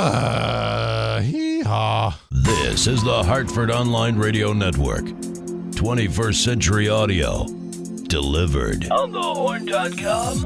[0.00, 2.16] Uh, hee-haw.
[2.30, 5.06] This is the Hartford Online Radio Network.
[5.06, 7.44] 21st Century Audio.
[8.06, 8.88] Delivered.
[8.92, 10.36] On thehorn.com.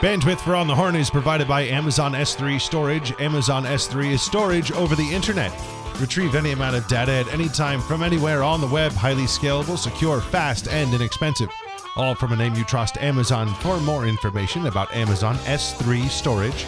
[0.00, 3.12] Bandwidth for On the Horn is provided by Amazon S3 Storage.
[3.20, 5.52] Amazon S3 is storage over the internet.
[6.00, 8.90] Retrieve any amount of data at any time from anywhere on the web.
[8.90, 11.50] Highly scalable, secure, fast, and inexpensive.
[11.98, 13.52] All from a name you trust, Amazon.
[13.56, 16.64] For more information about Amazon S3 Storage,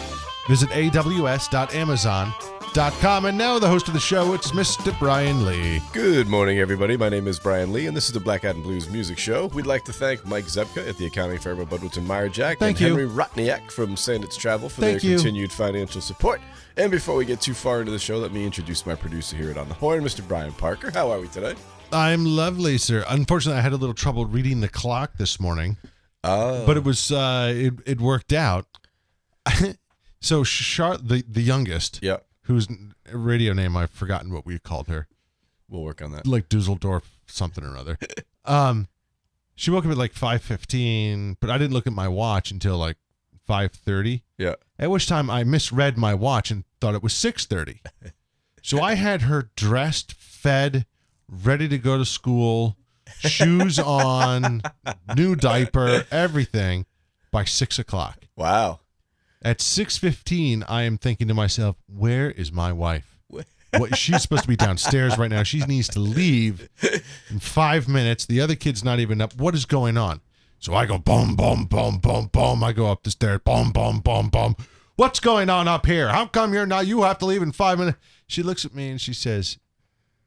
[0.49, 3.25] visit aws.amazon.com.
[3.25, 4.93] And now the host of the show, it's Mr.
[4.99, 5.81] Brian Lee.
[5.93, 6.97] Good morning, everybody.
[6.97, 9.45] My name is Brian Lee, and this is the Black Adam Blues Music Show.
[9.47, 12.81] We'd like to thank Mike Zepka at the accounting firm of Budwitz Meyer Jack Thank
[12.81, 12.97] and you.
[12.97, 15.15] Henry Rotniak from Sandits Travel for Thank their you.
[15.15, 16.41] continued financial support.
[16.75, 19.49] And before we get too far into the show, let me introduce my producer here
[19.49, 20.27] at On the Horn, Mr.
[20.27, 20.91] Brian Parker.
[20.91, 21.55] How are we today?
[21.93, 23.03] I'm lovely, sir.
[23.07, 25.77] Unfortunately, I had a little trouble reading the clock this morning.
[26.23, 28.65] Oh, but it was uh it, it worked out.
[30.23, 32.67] So Char the the youngest yeah, whose
[33.11, 35.07] radio name i've forgotten what we called her.
[35.67, 36.27] We'll work on that.
[36.27, 37.97] like dusseldorf something or other.
[38.45, 38.87] Um
[39.55, 42.97] she woke up at like 5.15 but i didn't look at my watch until like
[43.49, 47.79] 5.30 Yeah, at which time i misread my watch and thought it was 6.30
[48.63, 50.85] so i had her dressed fed
[51.31, 52.77] ready to go to school
[53.19, 54.61] shoes on
[55.15, 56.85] new diaper everything
[57.31, 58.25] by six o'clock.
[58.35, 58.79] Wow.
[59.43, 63.19] at 6.15 i am thinking to myself where is my wife?
[63.77, 65.43] What she's supposed to be downstairs right now.
[65.43, 66.67] She needs to leave
[67.29, 68.25] in five minutes.
[68.25, 69.33] The other kid's not even up.
[69.35, 70.19] What is going on?
[70.59, 72.63] So i go boom boom boom boom boom.
[72.63, 74.55] I go up the stairs boom boom boom boom.
[74.97, 76.09] What's going on up here?
[76.09, 77.97] How come you're not you have to leave in five minutes?
[78.27, 79.57] She looks at me and she says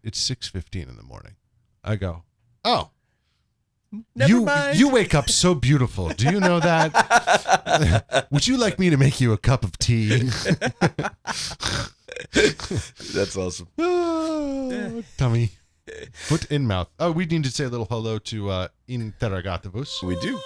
[0.04, 1.34] it's 6.15 in the morning
[1.82, 2.22] i go
[2.64, 2.90] oh
[4.16, 4.76] Never you mind.
[4.76, 6.08] you wake up so beautiful.
[6.08, 8.26] Do you know that?
[8.32, 10.18] Would you like me to make you a cup of tea?
[12.32, 13.68] That's awesome.
[13.78, 15.50] Ah, tummy,
[16.12, 16.88] foot in mouth.
[16.98, 20.40] Oh, we need to say a little hello to uh, Interrogativus, We do.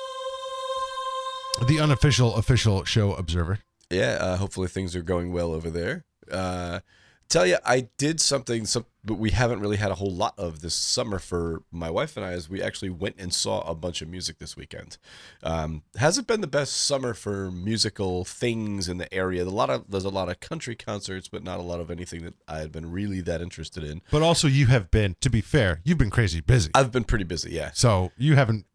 [1.67, 3.61] the unofficial official show observer.
[3.91, 6.05] Yeah, uh, hopefully things are going well over there.
[6.31, 6.81] Uh,
[7.28, 10.61] tell you, I did something, some, but we haven't really had a whole lot of
[10.61, 12.33] this summer for my wife and I.
[12.33, 14.99] As we actually went and saw a bunch of music this weekend.
[15.43, 19.44] Um, hasn't been the best summer for musical things in the area.
[19.44, 22.25] A lot of there's a lot of country concerts, but not a lot of anything
[22.25, 24.03] that I had been really that interested in.
[24.11, 27.25] But also, you have been, to be fair, you've been crazy busy, I've been pretty
[27.25, 27.50] busy.
[27.50, 28.67] Yeah, so you haven't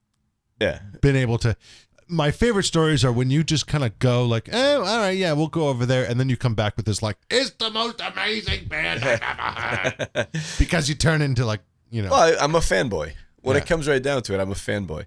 [0.59, 0.79] yeah.
[1.01, 1.55] been able to.
[2.07, 5.33] My favorite stories are when you just kind of go like, "Oh, all right, yeah,
[5.33, 8.01] we'll go over there," and then you come back with this like, "It's the most
[8.01, 10.27] amazing band I've ever heard,"
[10.59, 13.13] because you turn into like, you know, Well, I, I'm a fanboy.
[13.41, 13.61] When Yeah.
[13.63, 15.05] it comes right down to it, I'm a fanboy.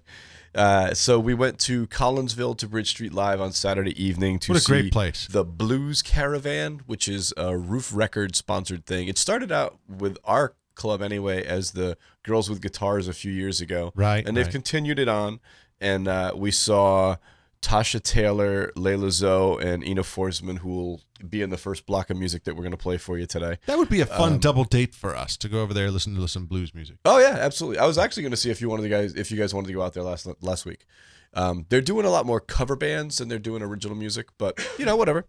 [0.55, 4.57] Uh, so we went to Collinsville to Bridge Street Live on Saturday evening to What
[4.57, 5.27] a see great place.
[5.29, 9.07] the Blues Caravan, which is a Ruf Record sponsored thing.
[9.07, 13.61] It started out with our club anyway as the Girls with Guitars a few years
[13.61, 14.51] ago, Right, And they've right.
[14.51, 15.39] continued it on,
[15.79, 17.17] and uh, we saw.
[17.59, 22.15] Tasha Taylor, Layla Zoe, and Ina Forsman, who will be in the first block of
[22.17, 23.57] music that we're going to play for you today.
[23.65, 25.93] that would be a fun um, double date for us to go over there and
[25.93, 26.97] listen to some blues music.
[27.03, 27.79] Oh yeah, absolutely.
[27.79, 29.67] I was actually going to see if you wanted to guys if you guys wanted
[29.67, 30.85] to go out there last last week.
[31.33, 34.85] Um, they're doing a lot more cover bands than they're doing original music, but you
[34.85, 35.25] know whatever.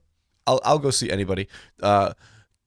[0.47, 1.49] I'll I'll go see anybody.
[1.83, 2.13] Uh,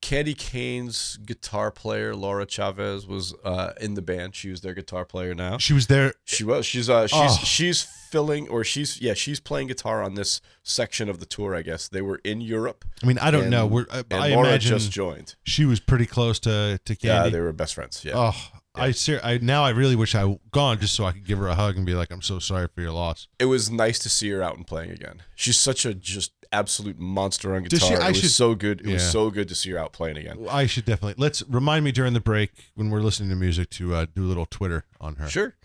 [0.01, 4.35] Candye Kane's guitar player Laura Chavez was uh, in the band.
[4.35, 5.57] She was their guitar player now.
[5.59, 6.13] She was there.
[6.25, 6.66] She was.
[6.66, 7.38] She's uh she's Oh.
[7.44, 11.56] she's filling or she's yeah she's playing guitar on this section of the tour.
[11.56, 12.84] I guess they were in Europe.
[13.03, 13.66] I mean, I don't and- know.
[13.67, 15.35] We're, I, And I Laura imagine just joined.
[15.44, 17.03] she was pretty close to to Candye.
[17.06, 18.03] Yeah, they were best friends.
[18.03, 18.13] Yeah.
[18.16, 18.35] oh,
[18.76, 21.48] I ser- I now I really wish I gone just so I could give her
[21.48, 23.28] a hug and be like, I'm so sorry for your loss.
[23.40, 25.24] it was nice to see her out and playing again.
[25.36, 27.90] She's such a just absolute monster on guitar.
[27.90, 28.82] she- I it was should- so good.
[28.82, 30.46] It was so good to see her out playing again.
[30.50, 33.94] I should definitely let's remind me during the break when we're listening to music to
[33.96, 35.28] uh, do a little Twitter on her.
[35.30, 35.56] Sure.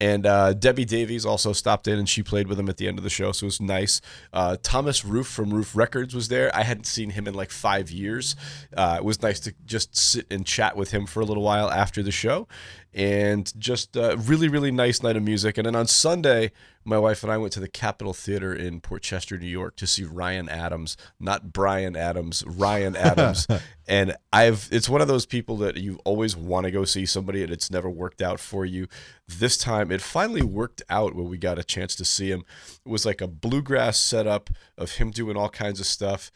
[0.00, 2.98] And uh, Debbie Davies also stopped in and she played with him at the end
[2.98, 4.00] of the show, so it was nice.
[4.32, 6.54] Uh, Thomas Ruf from Ruf Records was there.
[6.54, 8.34] I hadn't seen him in like five years.
[8.76, 11.70] Uh, it was nice to just sit and chat with him for a little while
[11.70, 12.48] after the show,
[12.94, 15.58] and just uh, really, really nice night of music.
[15.58, 16.52] And then on Sunday,
[16.84, 19.86] my wife and I went to the Capitol Theater in Port Chester, New York, to
[19.86, 23.48] see Ryan Adams, not Bryan Adams, Ryan Adams.
[23.88, 27.42] and I've it's one of those people that you always want to go see somebody
[27.42, 28.86] and it's never worked out for you.
[29.26, 32.44] This time it finally worked out when we got a chance to see him.
[32.86, 36.30] It was like a bluegrass setup of him doing all kinds of stuff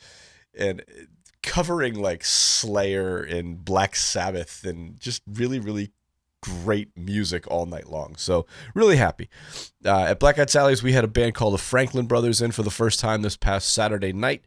[0.59, 0.83] and
[1.43, 5.93] covering like Slayer and Black Sabbath and just really really
[6.43, 8.17] great music all night long.
[8.17, 9.29] So really happy.
[9.85, 12.63] Uh, at Black Eyed Sally's, we had a band called the Franklin Brothers in for
[12.63, 14.43] the first time this past Saturday night.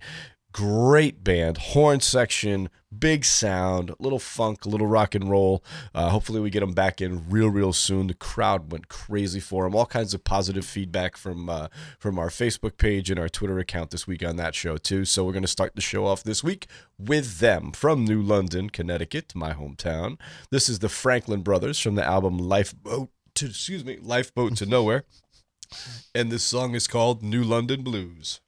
[0.54, 5.64] Great band, horn section, big sound, little funk, little rock and roll.
[5.96, 8.08] Uh, hopefully, we get them back in real, real soon.
[8.08, 9.76] The crowd went crazy for them.
[9.76, 11.68] All kinds of positive feedback from uh,
[12.00, 15.06] from our Facebook page and our Twitter account this week on that show too.
[15.06, 16.68] So we're going to start the show off this week
[17.00, 20.20] with them from New London, Connecticut, my hometown.
[20.50, 23.10] This is the Franklin Brothers from the album Lifeboat.
[23.36, 25.06] To, excuse me, Lifeboat to Nowhere,
[26.14, 28.42] and this song is called New London Blues.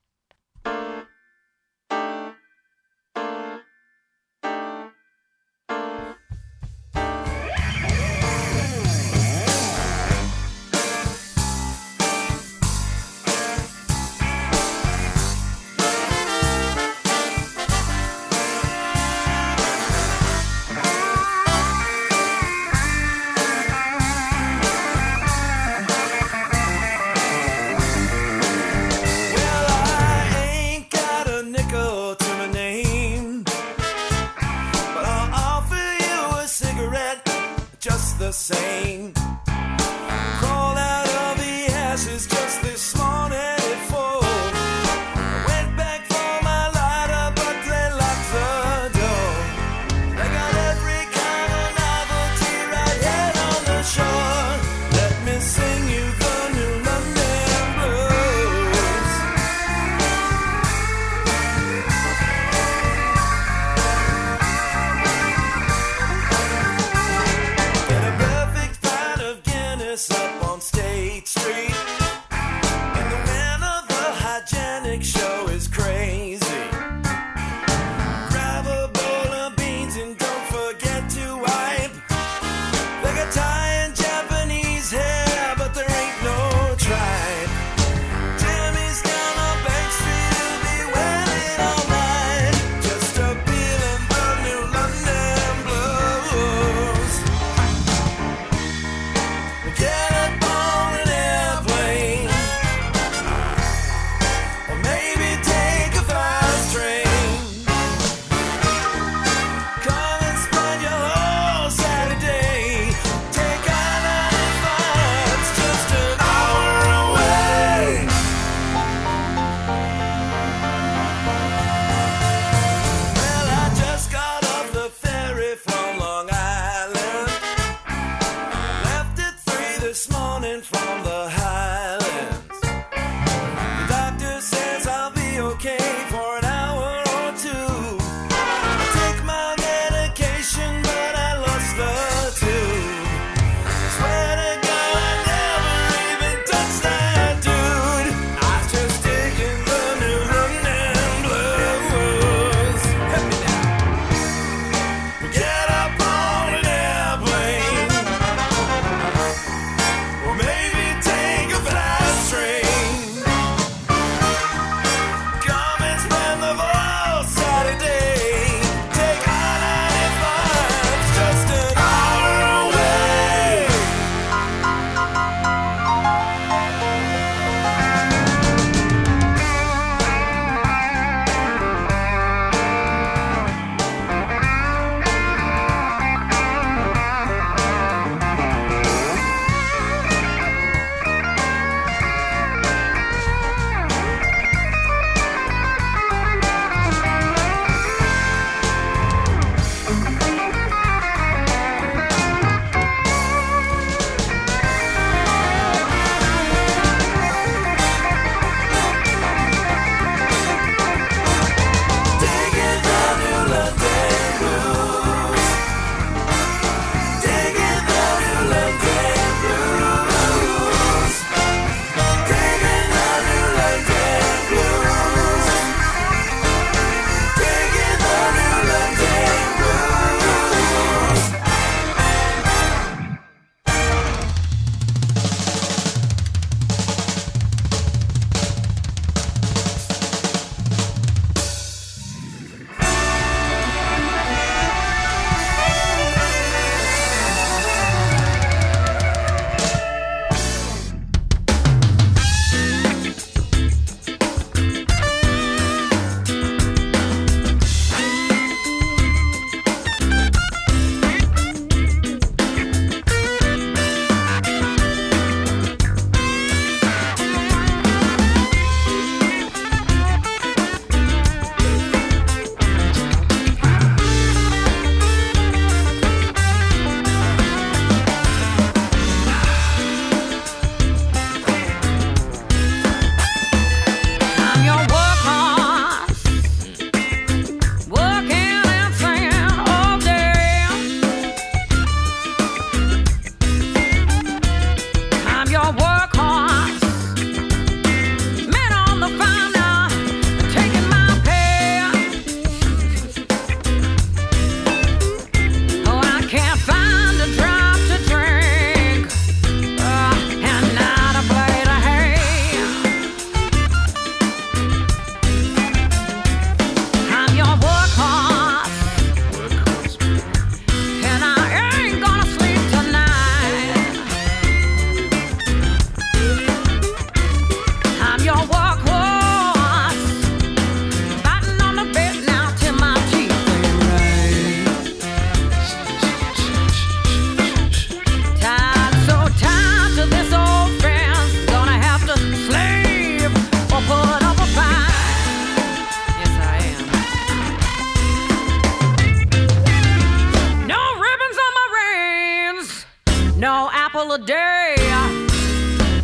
[354.17, 354.75] the day.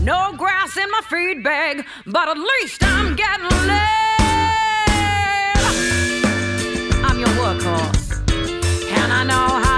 [0.02, 4.00] No grass in my feed bag, but at least I'm getting laid.
[7.06, 8.08] I'm your workhorse,
[8.98, 9.69] and I know how.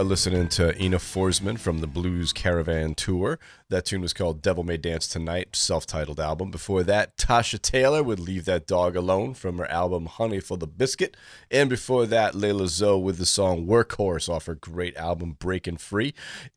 [0.00, 3.38] are listening to Ina Forsman from the Blues Caravan Tour.
[3.68, 6.50] That tune was called Devil May Dance Tonight, self titled album.
[6.50, 10.66] Before that, Tasha Taylor would Leave That Dog Alone from her album Honey for the
[10.66, 11.18] Biscuit.
[11.50, 16.14] And before that, Layla Zoe with the song Workhorse off her great album Breaking Free.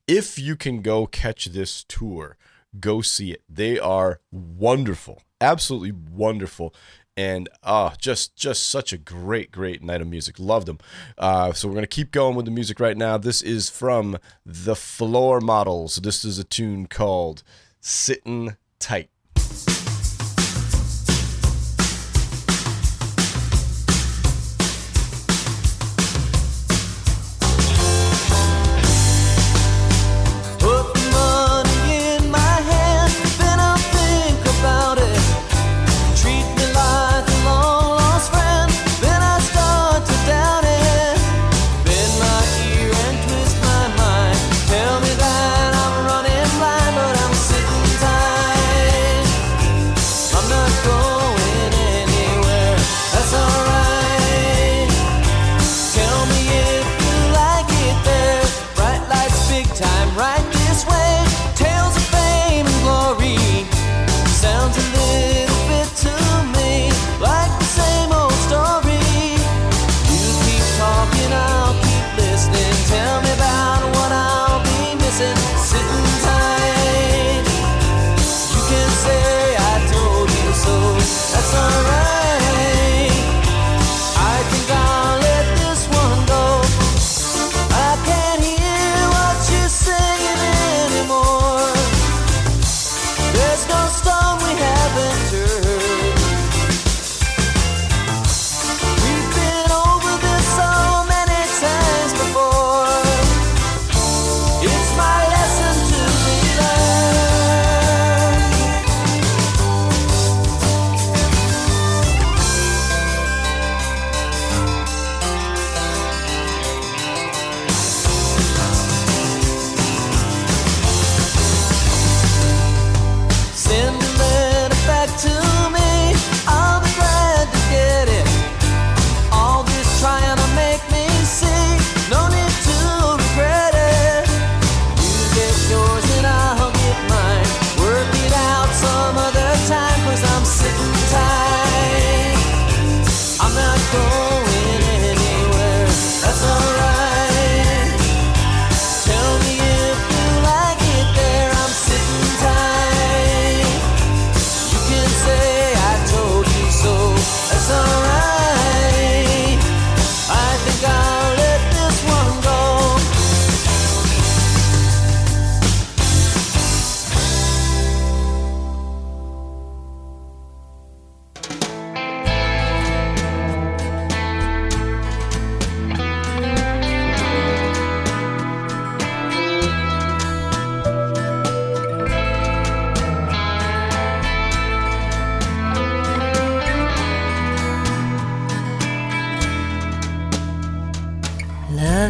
[0.08, 2.38] If you can go catch this tour,
[2.80, 3.42] go see it.
[3.50, 6.74] They are wonderful, absolutely wonderful
[7.16, 10.40] and oh, just just such a great great night of music.
[10.40, 10.80] Loved them.
[11.18, 13.18] Uh, so we're gonna keep going with the music right now.
[13.18, 15.98] This is from the Floor Models.
[15.98, 17.44] This is a tune called
[17.80, 19.13] "Sitting Tight."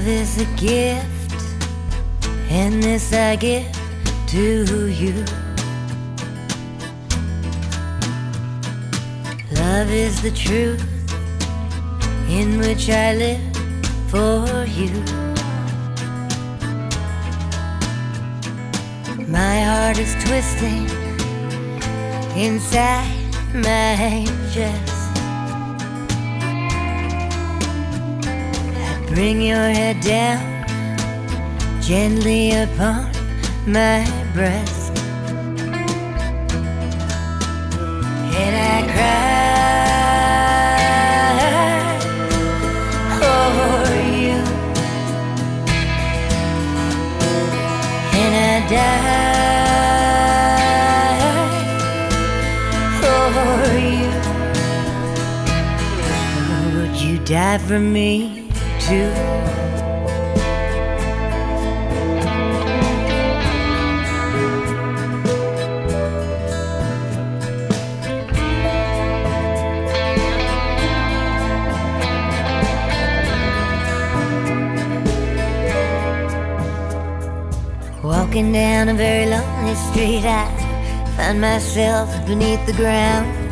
[0.07, 1.33] Is a gift,
[2.49, 3.71] and this I give
[4.27, 5.13] to you.
[9.51, 10.83] Love is the truth
[12.29, 13.41] in which I live
[14.09, 14.91] for you.
[19.27, 20.87] My heart is twisting
[22.35, 24.92] inside my chest.
[29.13, 30.41] Bring your head down
[31.81, 33.11] gently upon
[33.67, 34.97] my breast.
[38.35, 39.13] And I cry
[43.19, 43.85] for
[44.17, 44.39] you.
[48.19, 49.03] And I die
[52.99, 54.13] for you.
[56.75, 58.32] Would you die for me
[58.83, 58.99] Walking
[78.51, 80.45] down a very lonely street, I
[81.15, 83.42] find myself beneath the ground.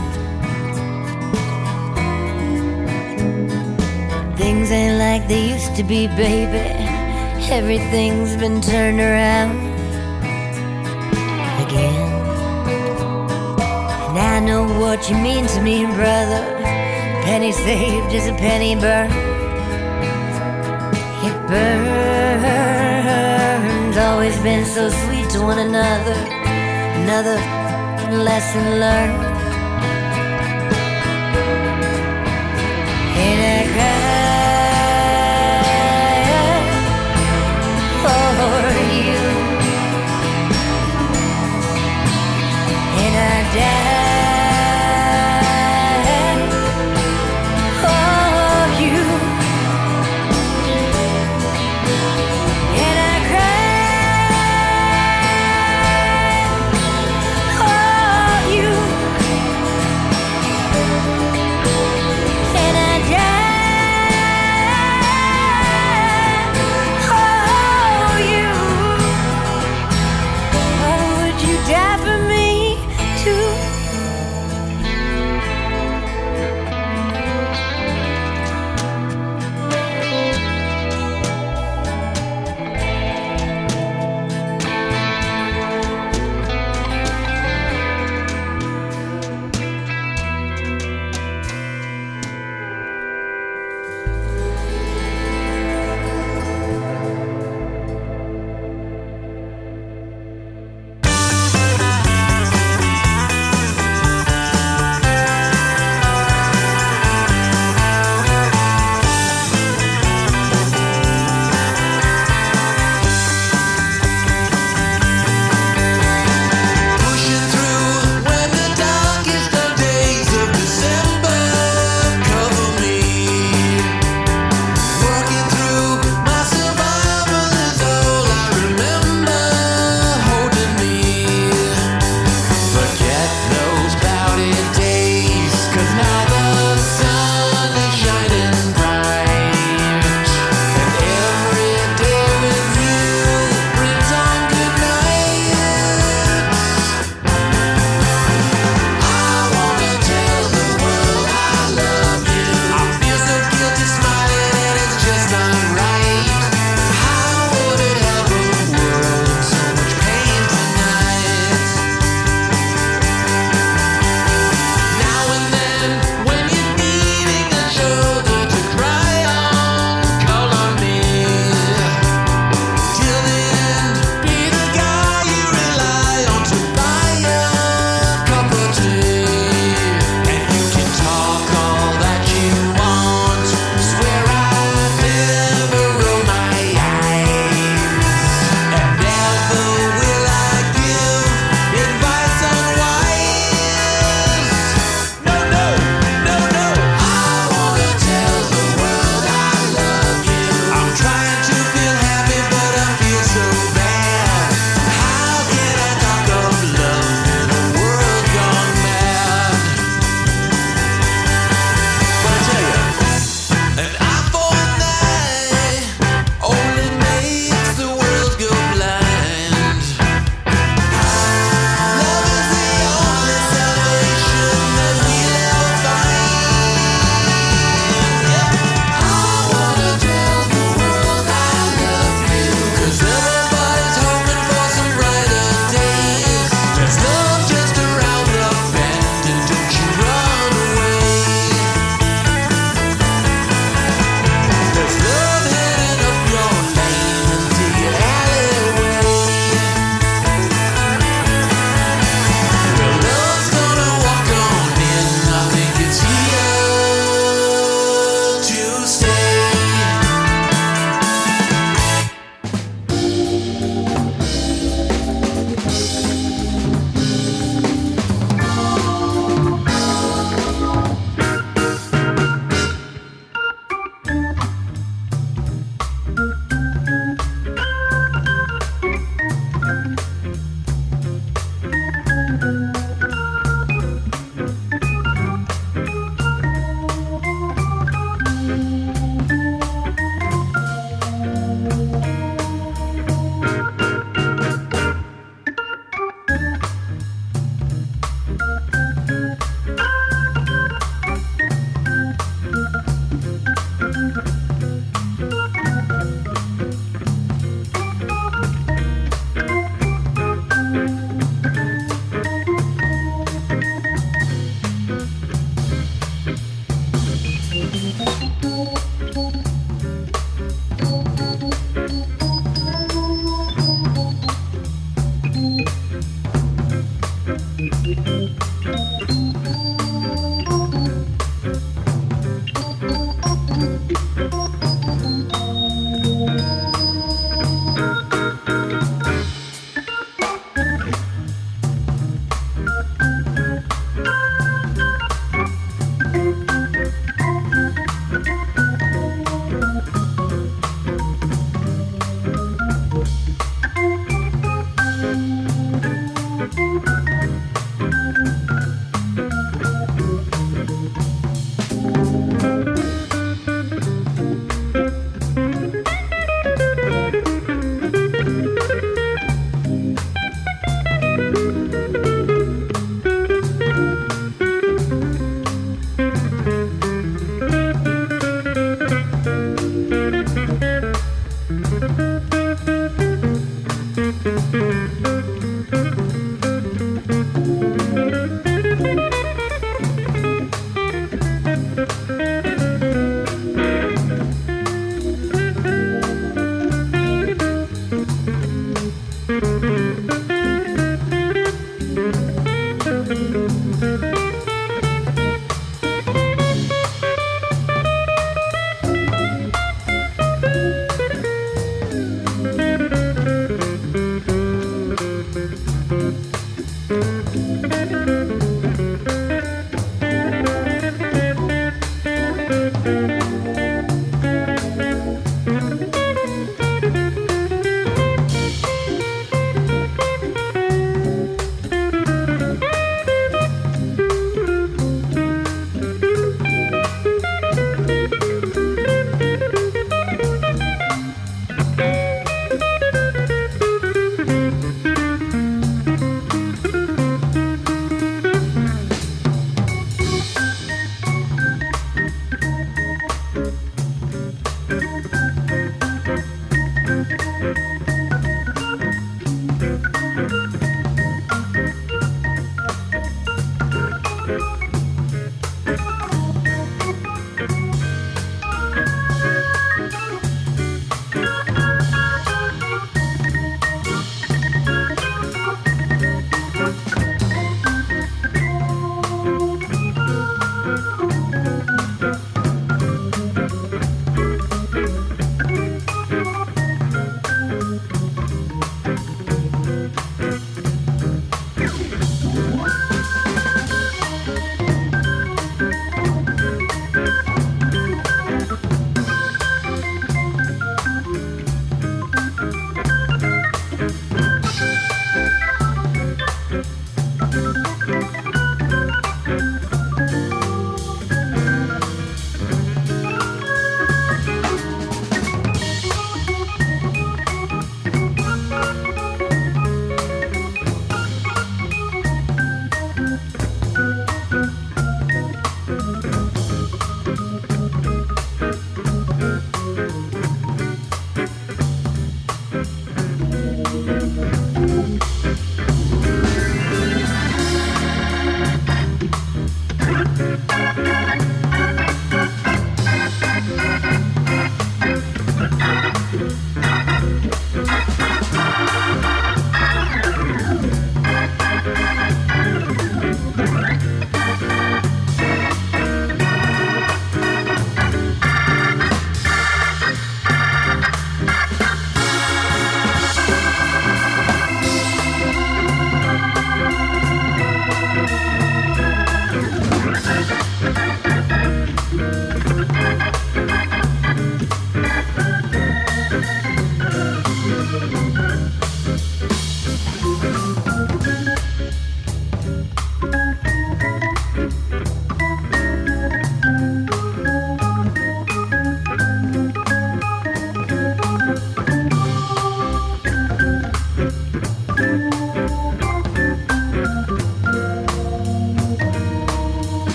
[5.32, 6.60] They used to be, baby.
[7.60, 9.52] Everything's been turned around
[11.64, 12.12] again.
[14.10, 16.44] And I know what you mean to me, brother.
[17.24, 19.14] Penny saved is a penny burned.
[21.28, 22.48] It burns,
[23.98, 26.18] always been so sweet to one another.
[27.04, 27.38] Another
[28.28, 29.24] lesson learned.
[33.24, 34.01] And I cry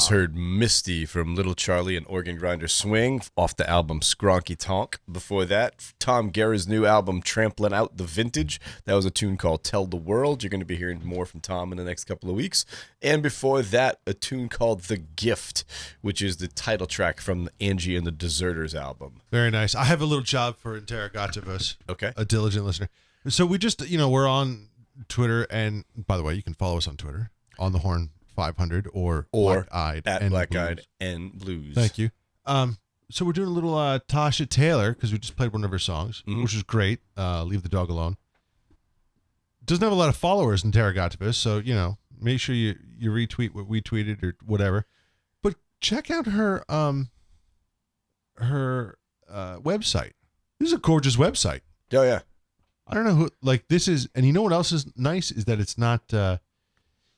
[0.00, 4.98] just heard Misty from Little Charlie and Organ Grinder Swing off the album Skronky Tonk.
[5.12, 8.62] Before that, Tom Guerra's new album Trampling Out the Vintage.
[8.86, 10.42] That was a tune called Tell the World.
[10.42, 12.64] You're going to be hearing more from Tom in the next couple of weeks.
[13.02, 15.64] And before that, a tune called The Gift,
[16.00, 19.20] which is the title track from the Angie and the Deserters album.
[19.30, 19.74] Very nice.
[19.74, 21.76] I have a little job for Interrogativus.
[21.90, 22.14] Okay.
[22.16, 22.88] A diligent listener.
[23.28, 24.68] So we just, you know, we're on
[25.08, 28.08] Twitter, and by the way, you can follow us on Twitter on the Horn
[28.40, 30.62] 500 or Or Black Eyed At and Black Blues.
[30.62, 31.74] Eyed and Blues.
[31.74, 32.10] Thank you.
[32.46, 32.78] Um,
[33.10, 35.78] so we're doing a little uh, Tasha Taylor because we just played one of her
[35.78, 36.42] songs, Mhm.
[36.42, 37.00] which is great.
[37.18, 38.16] Uh, Leave the dog alone.
[39.64, 43.10] Doesn't have a lot of followers in Terragativus, so you know, make sure you you
[43.10, 44.86] retweet what we tweeted or whatever.
[45.42, 47.10] But check out her um
[48.36, 48.96] her
[49.28, 50.12] uh, website.
[50.58, 51.60] This is a gorgeous website.
[51.92, 52.20] Oh, yeah.
[52.86, 55.44] I don't know who like this is, and you know what else is nice is
[55.44, 56.12] that it's not.
[56.14, 56.38] uh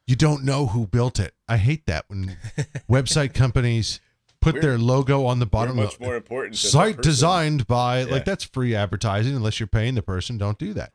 [0.06, 1.34] You don't know who built it.
[1.48, 2.36] I hate that when
[2.90, 4.00] website companies
[4.40, 5.76] put We're- their logo on the bottom.
[5.76, 8.06] much of- more important Site designed by Yeah.
[8.12, 10.38] like that's free advertising unless you're paying the person.
[10.38, 10.92] Don't do that.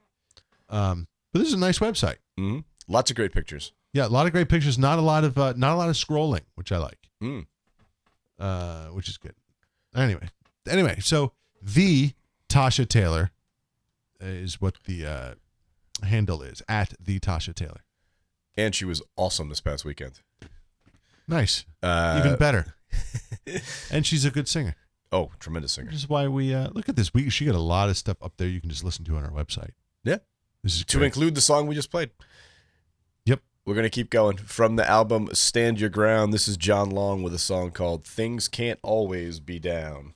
[0.69, 2.17] Um, but this is a nice website.
[2.37, 2.63] Mhm.
[2.87, 3.71] Lots of great pictures.
[3.93, 4.77] Yeah, a lot of great pictures.
[4.77, 7.09] Not a lot of uh, not a lot of scrolling, which I like.
[7.23, 7.47] Mm.
[8.37, 9.33] Uh, which is good.
[9.95, 10.27] Anyway,
[10.69, 11.31] anyway, so
[11.61, 12.11] the
[12.49, 13.31] Tasha Taylor
[14.19, 15.33] is what the uh,
[16.05, 17.81] handle is at the Tasha Taylor.
[18.57, 20.19] And she was awesome this past weekend.
[21.27, 22.75] Nice, Uh, even better.
[23.91, 24.75] and she's a good singer.
[25.11, 25.87] Oh, tremendous singer.
[25.87, 27.13] Which is why we uh, look at this.
[27.13, 29.23] We she got a lot of stuff up there you can just listen to on
[29.23, 29.71] our website.
[30.03, 30.17] Yeah.
[30.63, 31.07] This is To great.
[31.07, 32.09] include the song we just played.
[33.25, 33.41] Yep.
[33.65, 34.37] We're going to keep going.
[34.37, 38.47] From the album Stand Your Ground, this is John Long with a song called Things
[38.47, 40.13] Can't Always Be Down.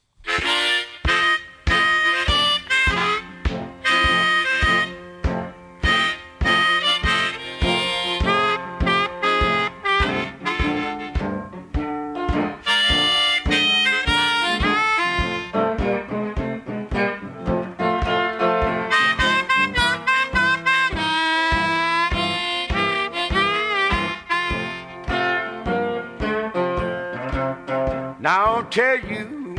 [28.72, 29.55] Tell you,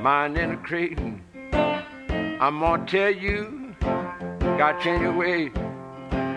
[0.00, 0.98] mine in a crate.
[1.52, 5.52] I'm gonna tell you, gotta change your way.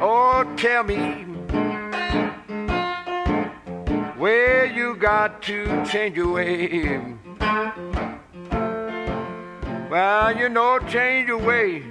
[0.02, 1.24] Oh, tell me
[4.18, 7.16] where you got to change your way.
[9.90, 11.82] Well, you know, change your way,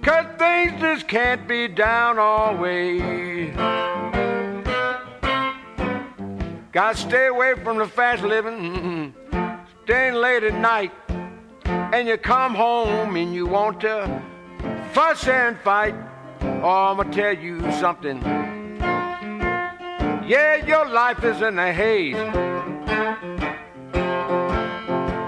[0.00, 3.54] cause things just can't be down always.
[6.74, 9.14] Gotta stay away from the fast living,
[9.84, 10.90] staying late at night,
[11.64, 14.20] and you come home and you want to
[14.92, 15.94] fuss and fight.
[16.64, 18.20] Oh, I'm gonna tell you something.
[20.26, 22.16] Yeah, your life is in a haze.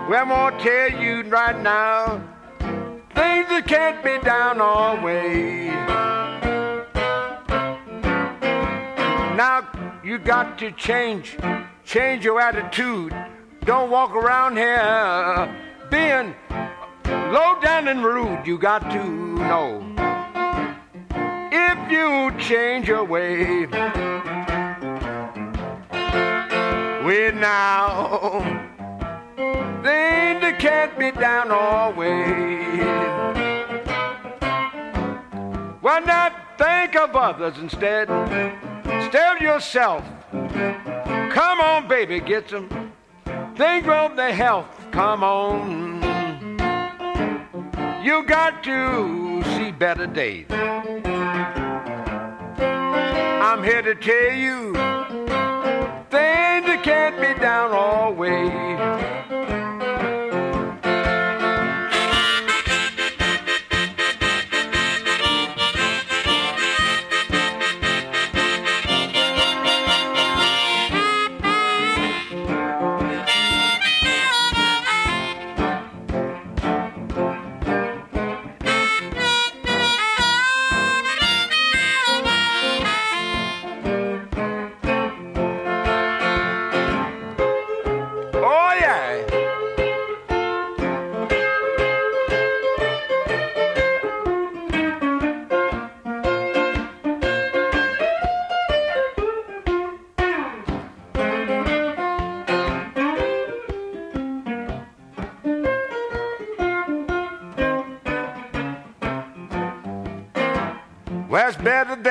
[0.08, 2.20] Well, I'm gonna tell you right now,
[3.14, 5.70] things that can't be down always.
[9.36, 9.75] Now
[10.06, 11.36] you got to change,
[11.84, 13.12] change your attitude.
[13.64, 15.52] Don't walk around here
[15.90, 16.32] being
[17.32, 18.46] low down and rude.
[18.46, 19.82] You got to know
[21.50, 23.66] if you change your way.
[27.06, 28.42] Well, now
[29.82, 32.06] things that can't be down always.
[35.80, 38.08] Why not think of others instead?
[39.14, 40.04] Of yourself.
[40.32, 42.92] Come on, baby, get some.
[43.56, 44.66] Think of the health.
[44.90, 46.02] Come on.
[48.02, 50.46] You got to see better days.
[53.48, 54.74] I'm here to tell you
[56.10, 58.50] things can't be down always.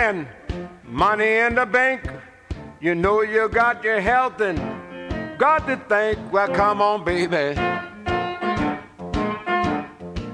[0.05, 2.07] Money in the bank,
[2.79, 4.59] you know you got your health and
[5.39, 6.19] got to think.
[6.31, 7.55] Well, come on, baby.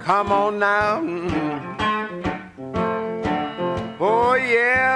[0.02, 1.00] Come on now.
[1.00, 1.62] Mm.
[3.98, 4.92] Oh, yeah.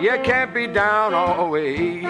[0.00, 2.02] You can't be down always.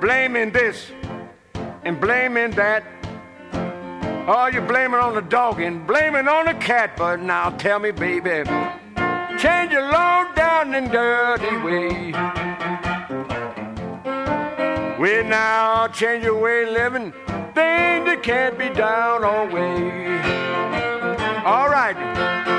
[0.00, 0.90] Blaming this
[1.84, 2.82] and blaming that
[4.26, 7.50] Oh, you blame it on the dog and blame it on the cat, but now
[7.50, 8.42] tell me, baby,
[9.38, 12.06] change your low-down and dirty way.
[14.98, 17.12] We now change your way of living,
[17.52, 20.16] things that can't be down or way.
[21.44, 22.53] All right.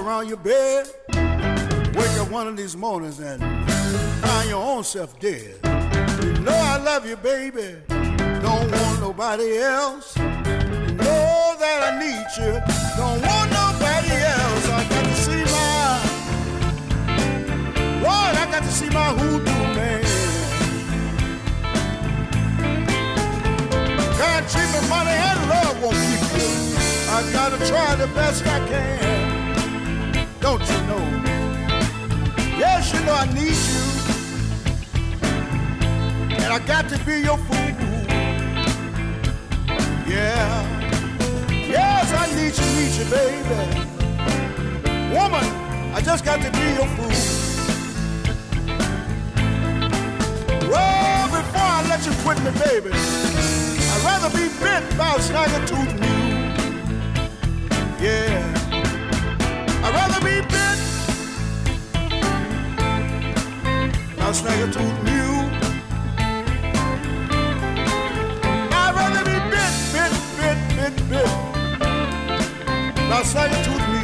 [0.00, 0.88] Around your bed.
[1.94, 3.40] Wake up one of these mornings and
[4.22, 5.54] find your own self dead.
[6.22, 7.76] You know I love you, baby.
[7.88, 10.16] Don't want nobody else.
[10.16, 12.52] You know that I need you.
[12.96, 14.68] Don't want nobody else.
[14.68, 16.00] I got to see my
[18.02, 20.02] Lord, I got to see my hoodoo man.
[24.18, 26.48] Can't treat money and love won't keep you.
[27.12, 29.19] I gotta try the best I can.
[30.40, 31.04] Don't you know?
[32.58, 33.82] Yes, you know I need you.
[36.42, 37.70] And I got to be your fool.
[40.06, 40.66] Yeah.
[41.48, 43.58] Yes, I need you, need you, baby.
[45.14, 45.46] Woman,
[45.94, 47.40] I just got to be your fool.
[52.00, 52.90] can't you quit me, baby?
[52.92, 56.40] I'd rather be bit by a snagger-tooth mule.
[58.00, 58.59] Yeah.
[59.92, 60.78] I'd rather be bit
[65.02, 65.50] mule.
[68.72, 71.30] I'd rather be bit, bit, bit, bit, bit
[73.24, 73.99] snagger-tooth mule.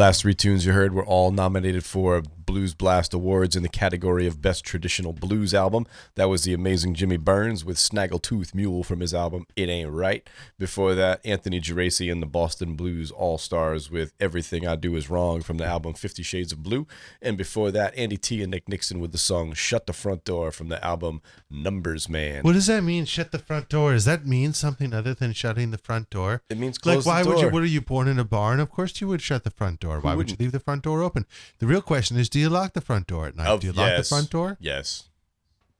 [0.00, 4.26] Last three tunes you heard were all nominated for Blues Blast Awards in the category
[4.26, 5.86] of Best Traditional Blues Album.
[6.16, 10.28] That was the amazing Jimmy Burns with Snaggletooth Mule from his album It Ain't Right.
[10.58, 15.08] Before that, Anthony Geraci and the Boston Blues All Stars with Everything I Do Is
[15.08, 16.88] Wrong from the album Fifty Shades of Blue.
[17.22, 20.50] And before that, Andy T and Nick Nixon with the song Shut the Front Door
[20.50, 22.42] from the album Numbers Man.
[22.42, 23.04] What does that mean?
[23.04, 23.92] Shut the front door.
[23.92, 26.42] Does that mean something other than shutting the front door?
[26.50, 27.48] It means like close the door why would you?
[27.50, 28.58] What are you born in a barn?
[28.58, 30.00] Of course you would shut the front door.
[30.00, 31.26] Why would you leave the front door open?
[31.60, 33.48] The real question is, do you lock the front door at night?
[33.48, 34.56] Oh, do you lock the front door?
[34.60, 35.08] Yes.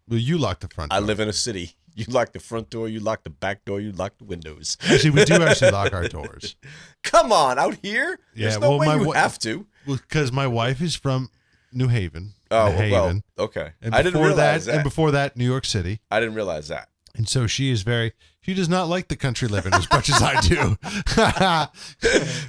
[0.09, 0.91] Well, you lock the front.
[0.91, 0.97] Door.
[0.97, 1.73] I live in a city.
[1.93, 4.77] You lock the front door, you lock the back door, you lock the windows.
[4.89, 6.55] Actually, we do actually lock our doors.
[7.03, 8.21] Come on, out here?
[8.35, 9.67] There's Yeah, no well, way my you have to.
[9.85, 11.31] because my wife is from
[11.73, 12.35] New Haven.
[12.51, 13.73] Oh, New well, okay.
[13.83, 14.77] And I didn't before realize that.
[14.77, 16.01] and before that, New York City.
[16.13, 16.89] I didn't realize that.
[17.17, 18.13] And so she is very.
[18.41, 20.77] She does not like the country living as much as I do.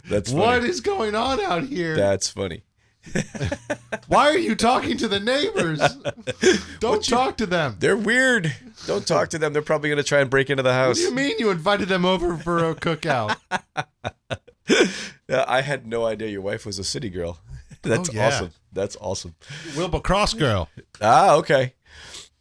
[0.08, 0.40] That's funny.
[0.40, 1.96] what is going on out here?
[1.96, 2.64] That's funny.
[4.08, 5.82] Why are you talking to the neighbors?
[6.80, 7.78] Don't talk to them.
[7.80, 8.54] They're weird.
[8.86, 9.54] Don't talk to them.
[9.54, 10.98] They're probably going to try and break into the house.
[11.00, 13.36] What do you mean you invited them over for a cookout?
[15.30, 17.40] I had no idea your wife was a city girl.
[17.82, 18.28] That's Oh, yeah.
[18.28, 18.52] awesome.
[18.72, 19.36] That's awesome.
[19.76, 20.70] Wilbur Cross girl.
[21.02, 21.74] Ah, okay.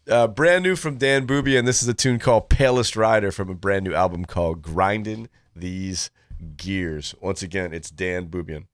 [0.08, 3.48] Uh, brand new from Dan Bubien, and this is a tune called Palest Rider from
[3.48, 6.10] a brand new album called Grinding These
[6.56, 7.14] Gears.
[7.20, 8.66] Once again, it's Dan Bubien.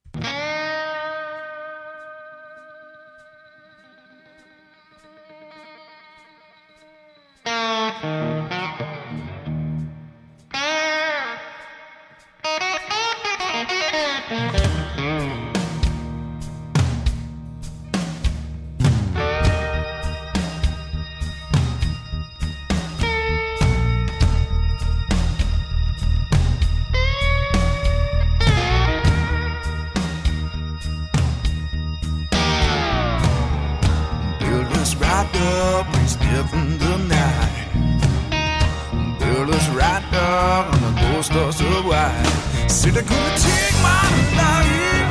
[40.16, 42.26] Up, and the ghost us a wide.
[42.70, 44.04] Said they're gonna take my
[44.40, 45.10] life.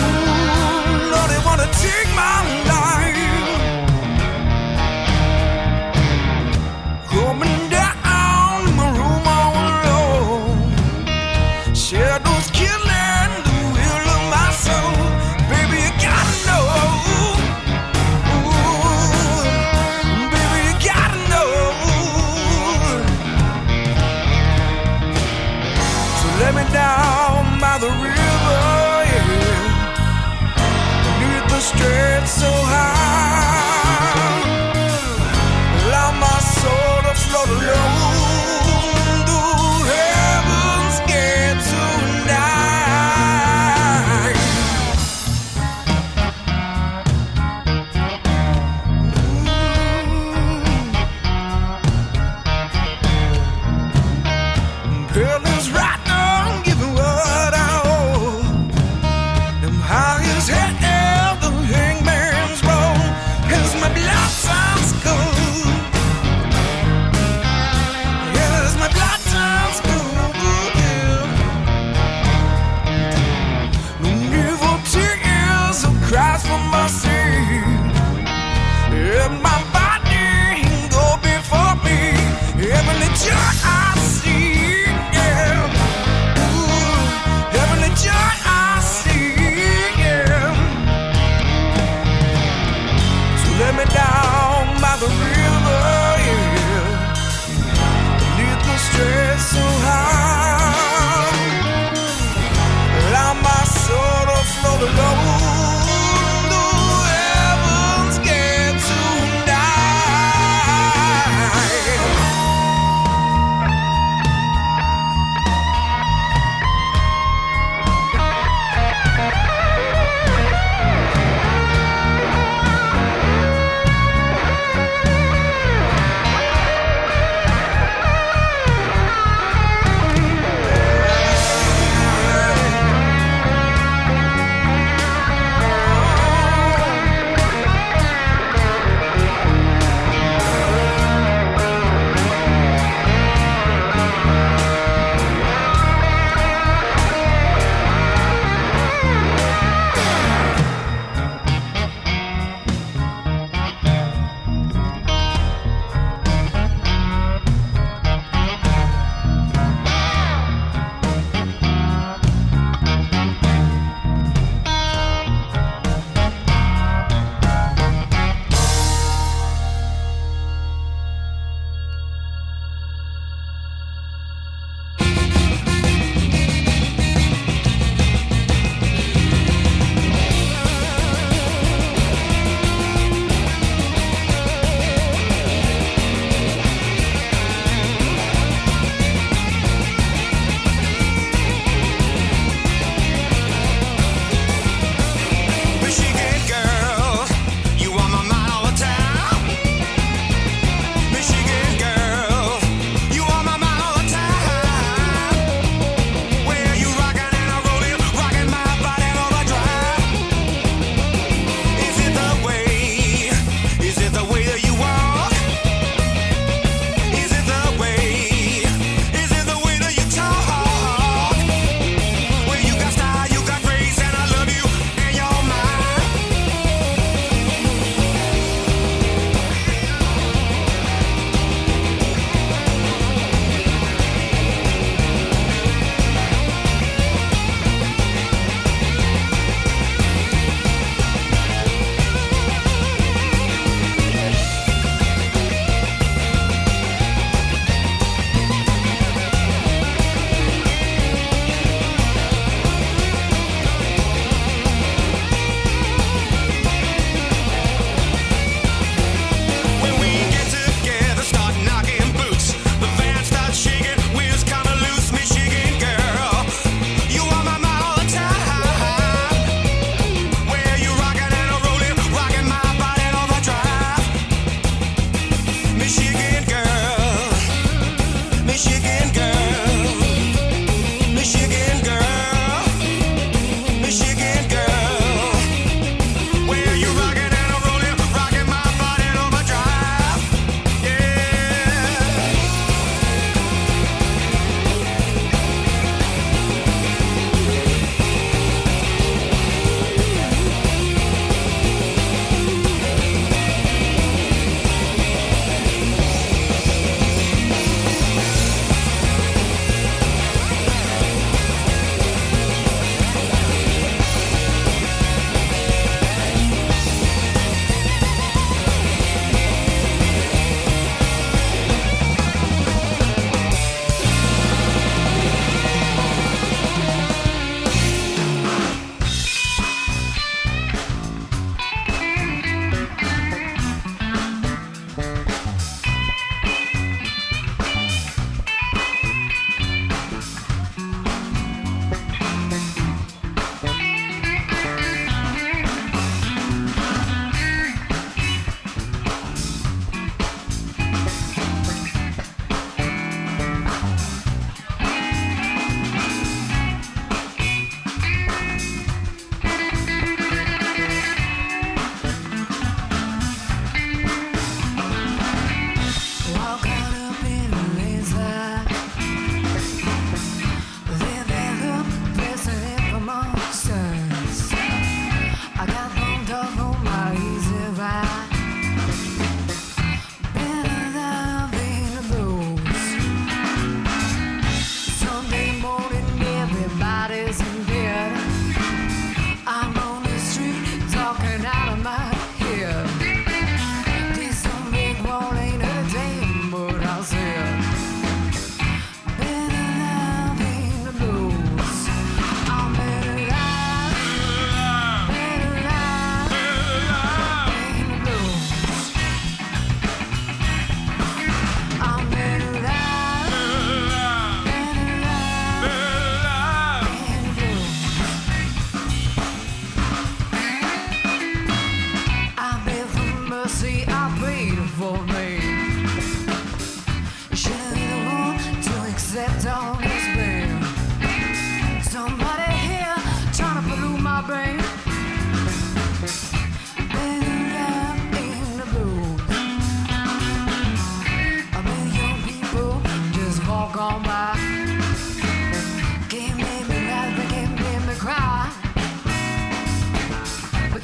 [0.00, 2.69] Ooh, Lord, they wanna take my life.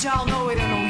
[0.06, 0.85] y'all know it in a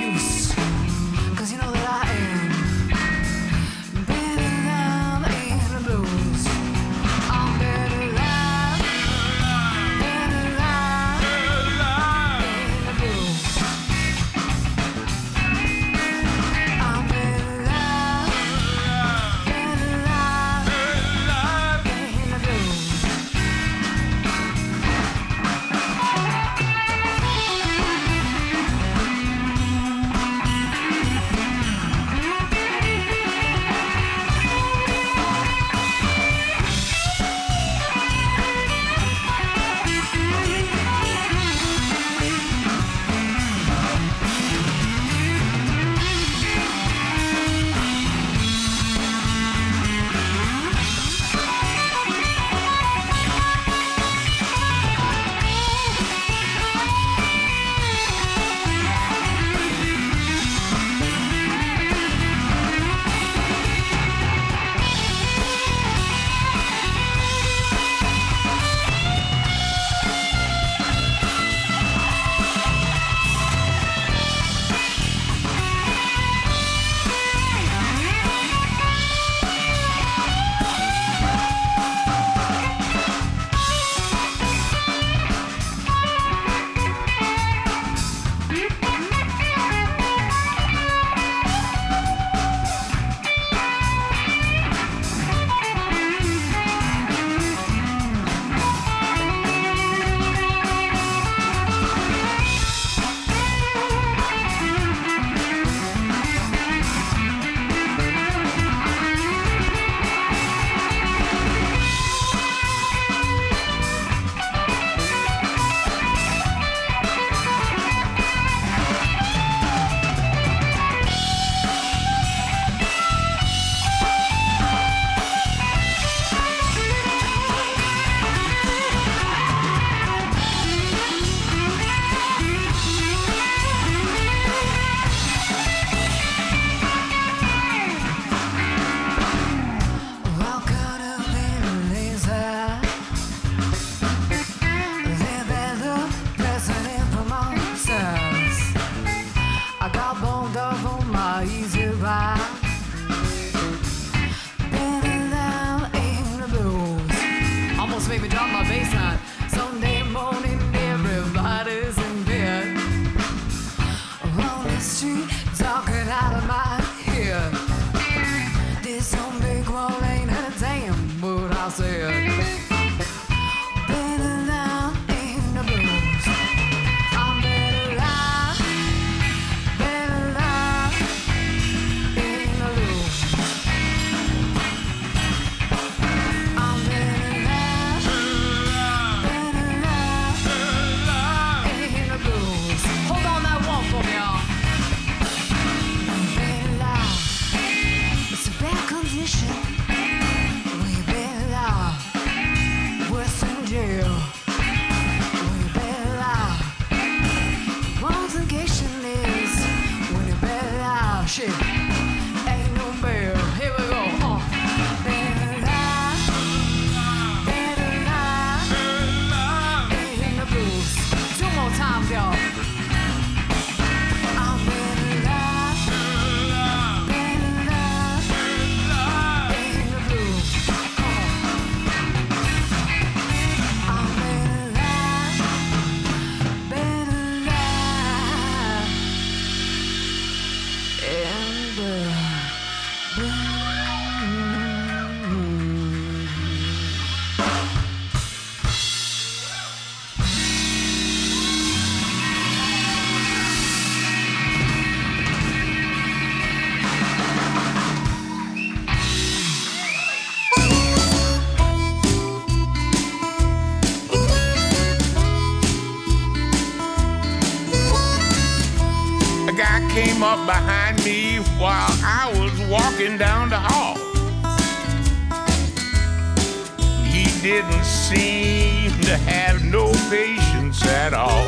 [278.07, 281.45] seem to have no patience at all.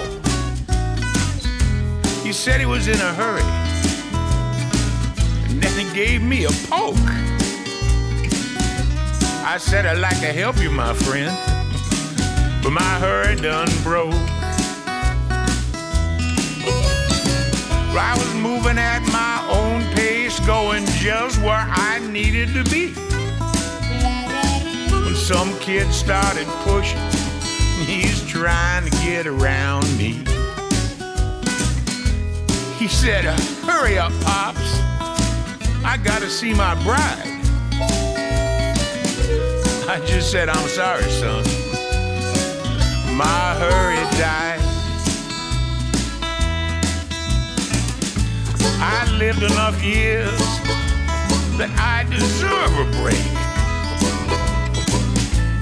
[2.24, 3.48] He said he was in a hurry,
[5.48, 6.97] and then he gave me a poke.
[9.47, 11.30] I said, I'd like to help you, my friend,
[12.60, 14.14] but my hurry done broke.
[18.01, 23.07] I was moving at my own pace, going just where I needed to be.
[25.28, 26.98] Some kid started pushing,
[27.84, 30.24] he's trying to get around me.
[32.78, 33.26] He said,
[33.66, 34.80] Hurry up, Pops.
[35.84, 37.42] I gotta see my bride.
[39.86, 41.44] I just said, I'm sorry, son.
[43.14, 44.60] My hurry died.
[48.80, 50.40] I lived enough years
[51.59, 53.38] that I deserve a break.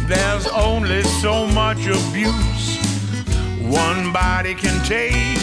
[0.08, 2.78] There's only so much abuse
[3.60, 5.35] one body can take.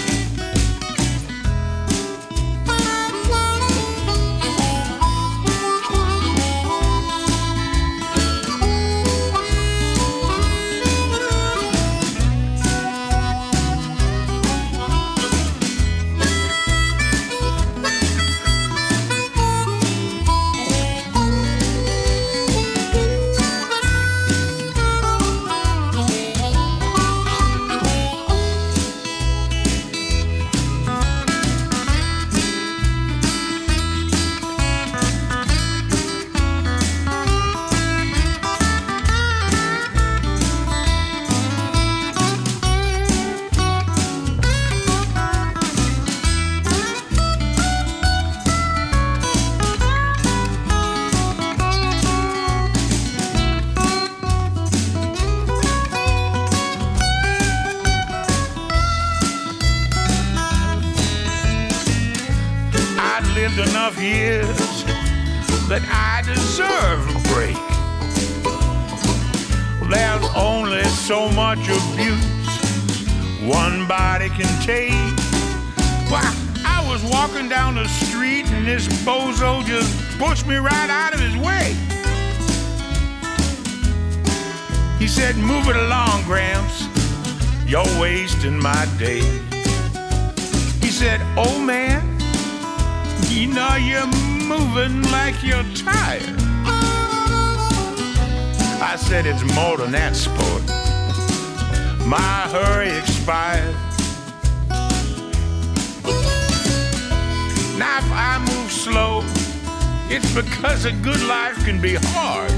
[110.15, 112.51] It's because a good life can be hard.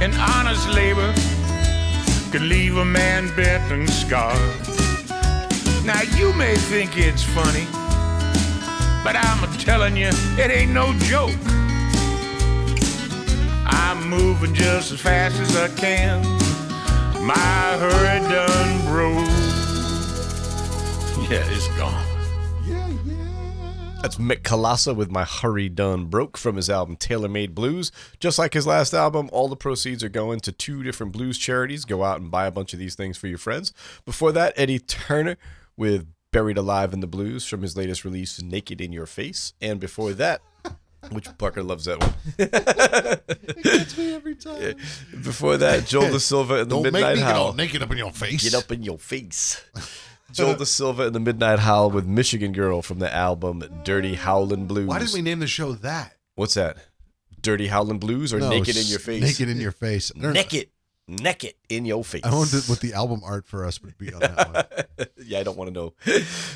[0.00, 1.12] And honest labor
[2.32, 4.38] can leave a man bent and scarred.
[5.84, 7.66] Now you may think it's funny,
[9.04, 10.08] but I'm telling you,
[10.38, 11.36] it ain't no joke.
[13.66, 16.22] I'm moving just as fast as I can.
[17.22, 19.28] My hurry done broke.
[21.28, 22.09] Yeah, it's gone.
[24.02, 27.92] That's Mick Kolassa with My Hurry Done Broke from his album Taylor Made Blues.
[28.18, 31.84] Just like his last album, all the proceeds are going to two different blues charities.
[31.84, 33.74] Go out and buy a bunch of these things for your friends.
[34.06, 35.36] Before that, Eddie Turner
[35.76, 39.52] with Buried Alive in the Blues from his latest release, Naked in Your Face.
[39.60, 40.40] And before that,
[41.10, 42.14] which Parker loves that one.
[43.56, 44.76] It gets me every time.
[45.10, 47.90] Before that, Joel Da Silva and the Don't make Midnight me get all naked up
[47.90, 48.42] in your face.
[48.42, 49.62] Get up in your face.
[50.32, 54.66] Joel Da Silva and the Midnight Howl with Michigan Girl from the album Dirty Howlin'
[54.66, 54.86] Blues.
[54.86, 56.16] Why did we name the show that?
[56.34, 56.76] What's that?
[57.40, 59.22] Dirty Howlin' Blues or No, Naked in Your Face?
[59.22, 60.12] Naked in your face.
[60.16, 60.32] I don't.
[60.32, 60.68] Naked.
[61.08, 62.20] Naked in your face.
[62.22, 65.06] I wonder what the album art for us would be on that one.
[65.26, 65.94] yeah, I don't want to know.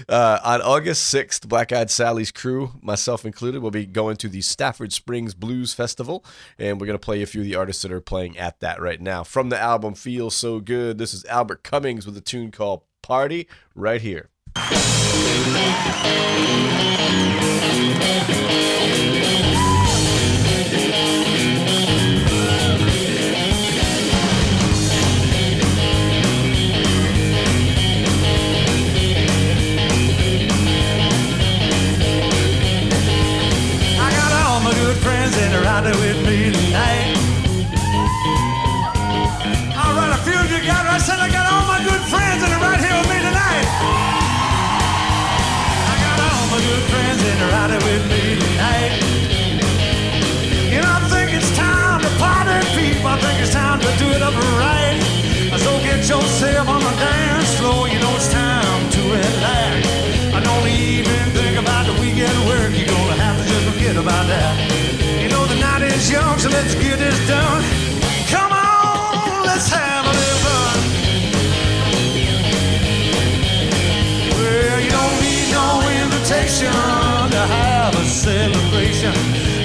[0.08, 4.42] Uh, on August 6th, Black Eyed Sally's crew, myself included, will be going to the
[4.42, 6.24] Stafford Springs Blues Festival,
[6.56, 8.80] and we're going to play a few of the artists that are playing at that
[8.80, 9.24] right now.
[9.24, 13.46] From the album Feel So Good, this is Albert Cummings with a tune called Party
[13.74, 14.30] right here.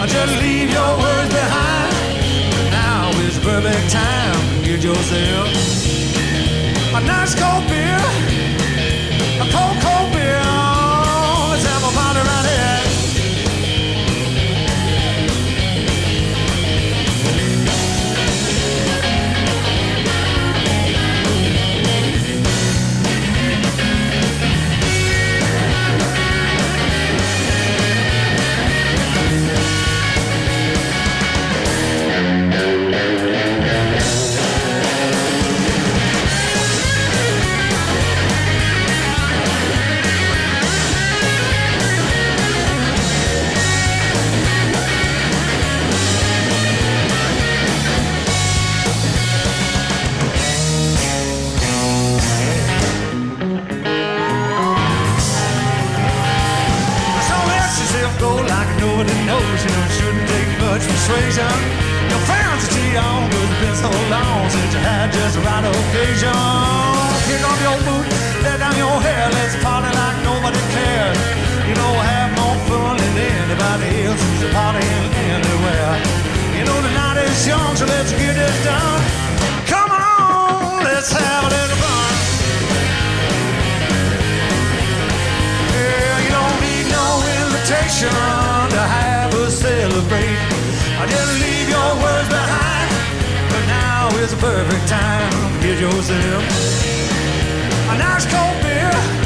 [0.07, 1.93] Just leave your words behind.
[2.71, 4.63] Now is perfect time.
[4.63, 5.47] to Get yourself
[6.95, 8.28] a nice cold beer.
[61.09, 61.45] persuasion.
[62.09, 66.68] Your fantasy on has been so long since you had just the right occasion.
[94.39, 96.43] perfect time to get yourself
[97.89, 99.18] a nice cold beer.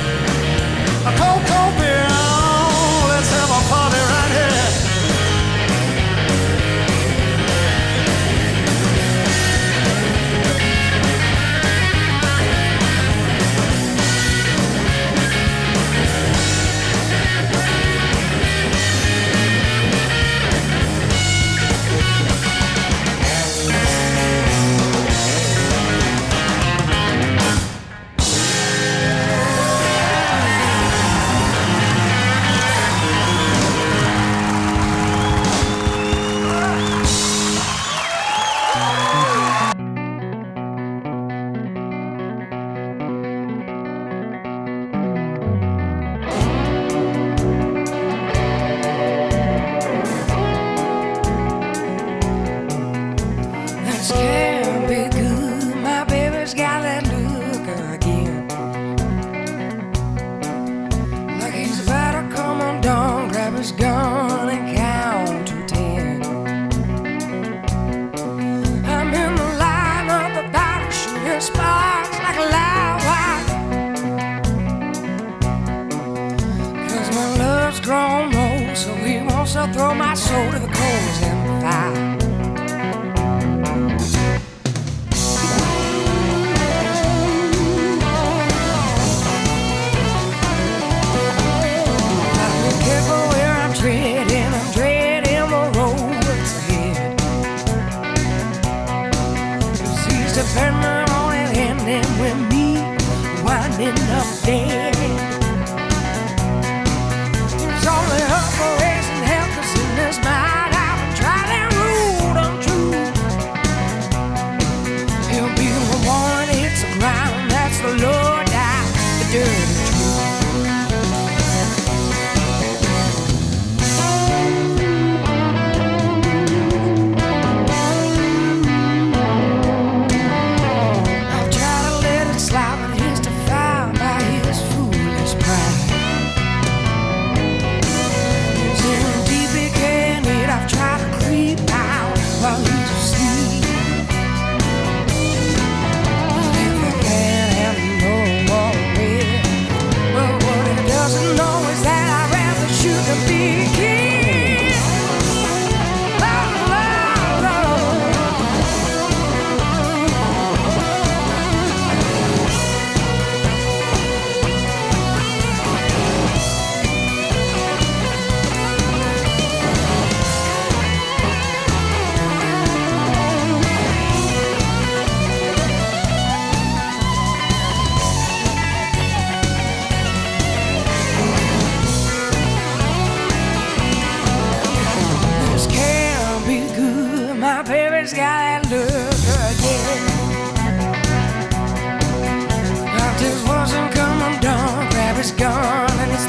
[196.14, 196.26] is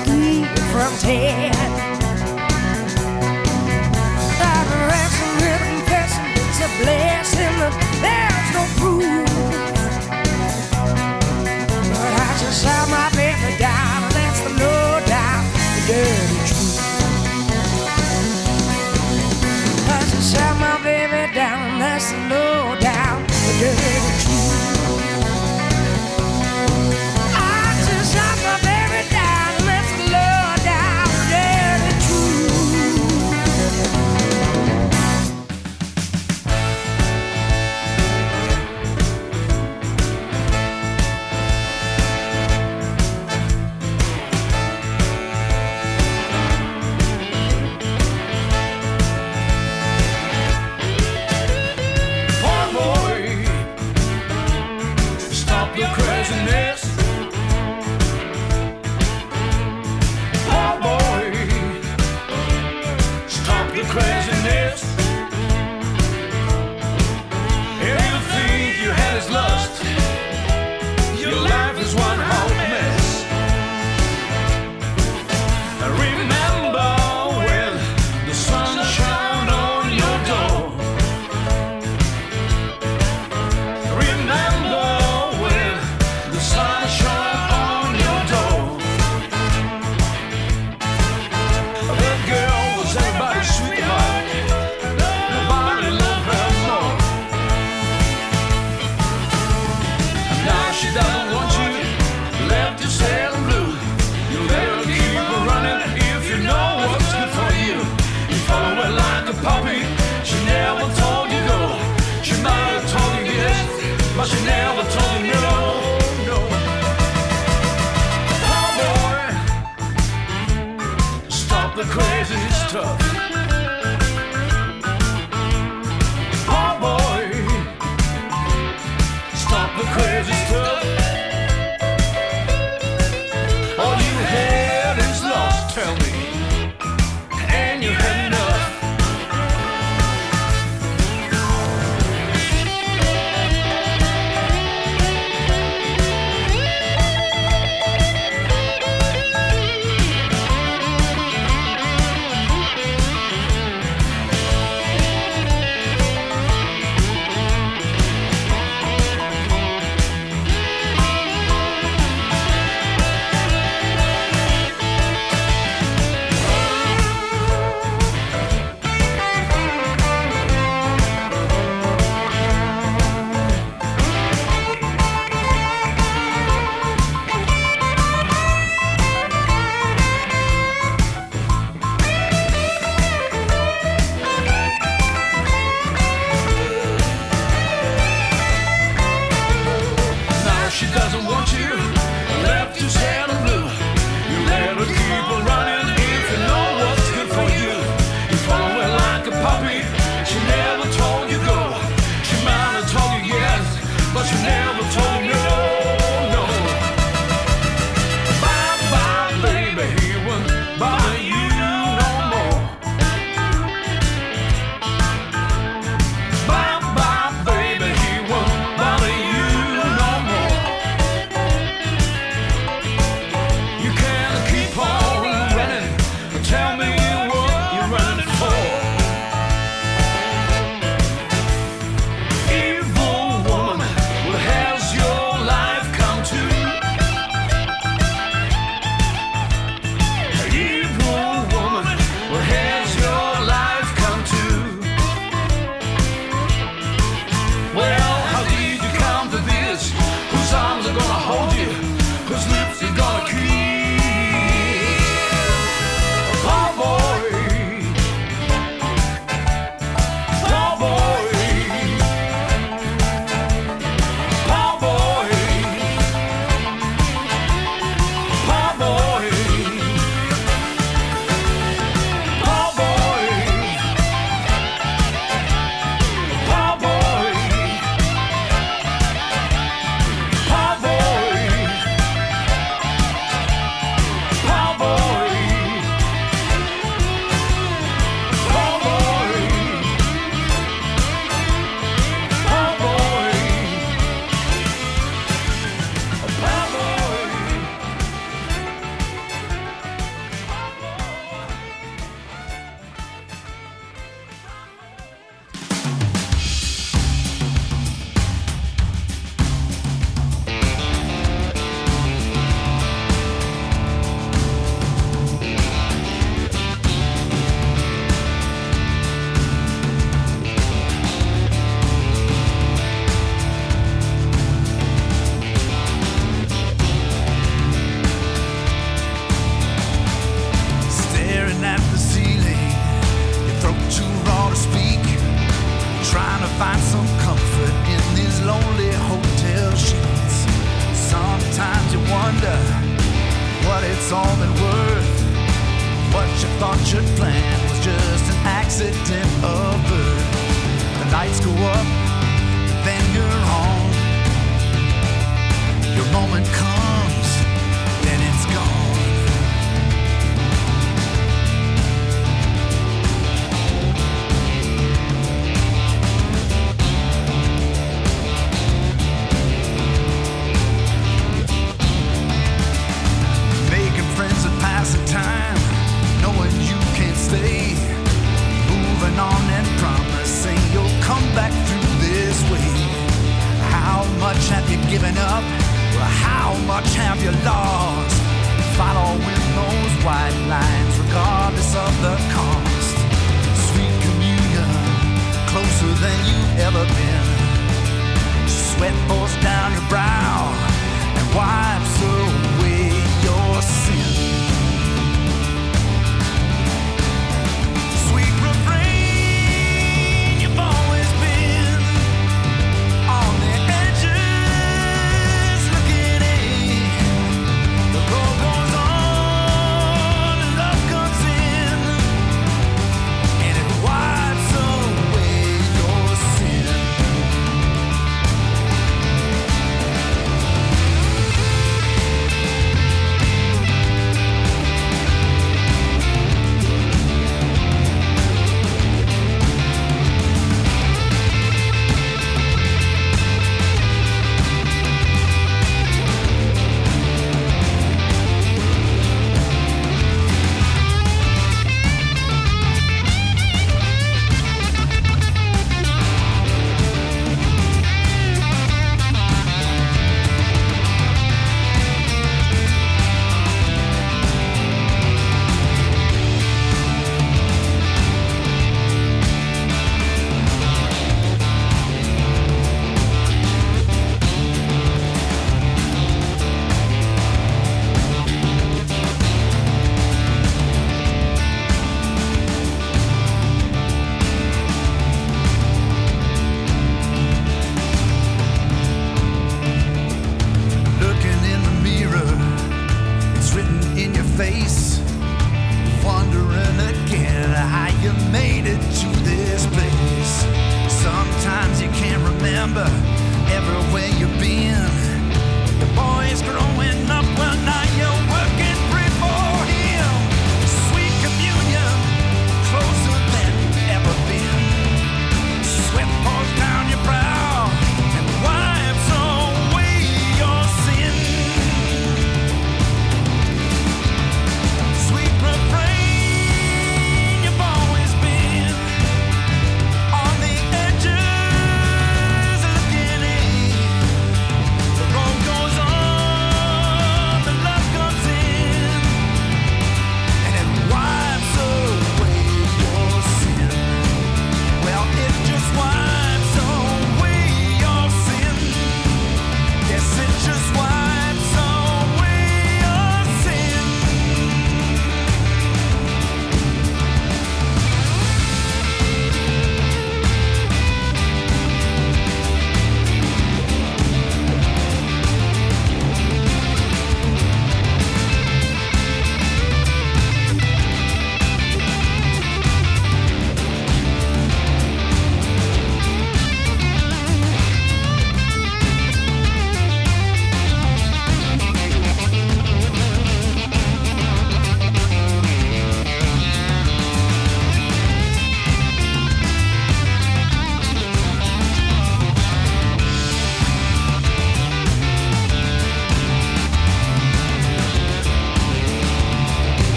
[0.72, 1.52] from ten.
[4.40, 5.76] I've read some written
[6.36, 8.13] it's a blessing.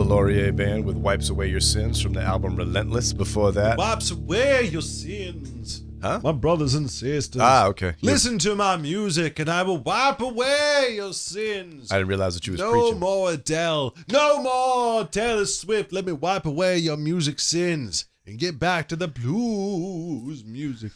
[0.00, 3.12] the Laurier Band with Wipes Away Your Sins from the album Relentless.
[3.12, 5.82] Before that, Wipes Away Your Sins.
[6.00, 6.20] Huh?
[6.22, 7.42] My brothers and sisters.
[7.42, 7.96] Ah, okay.
[8.00, 11.92] Listen to my music and I will wipe away your sins.
[11.92, 12.92] I didn't realize that you was no preaching.
[12.94, 13.94] No more Adele.
[14.10, 15.92] No more Taylor Swift.
[15.92, 20.92] Let me wipe away your music sins and get back to the blues music.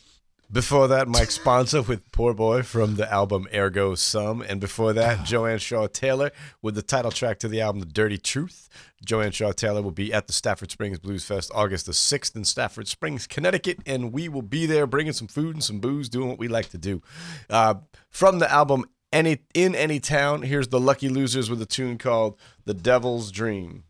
[0.55, 4.41] Before that, Mike Sponza with Poor Boy from the album Ergo Sum.
[4.41, 5.25] And before that, ah.
[5.25, 6.31] Joanne Shaw Taylor
[6.63, 8.69] with the title track to the album The Dirty Truth.
[9.05, 12.45] Joanne Shaw Taylor will be at the Stafford Springs Blues Fest August the 6th in
[12.45, 13.81] Stafford Springs, Connecticut.
[13.85, 16.69] And we will be there bringing some food and some booze, doing what we like
[16.69, 17.03] to do.
[17.51, 17.75] Uh,
[18.09, 22.37] from the album any in any town here's the lucky losers with a tune called
[22.65, 23.85] the devil's dream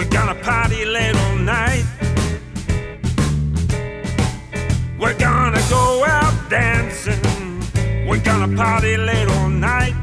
[0.00, 1.84] We're gonna party late all night.
[4.98, 7.20] We're gonna go out dancing.
[8.08, 9.94] We're gonna party late all night.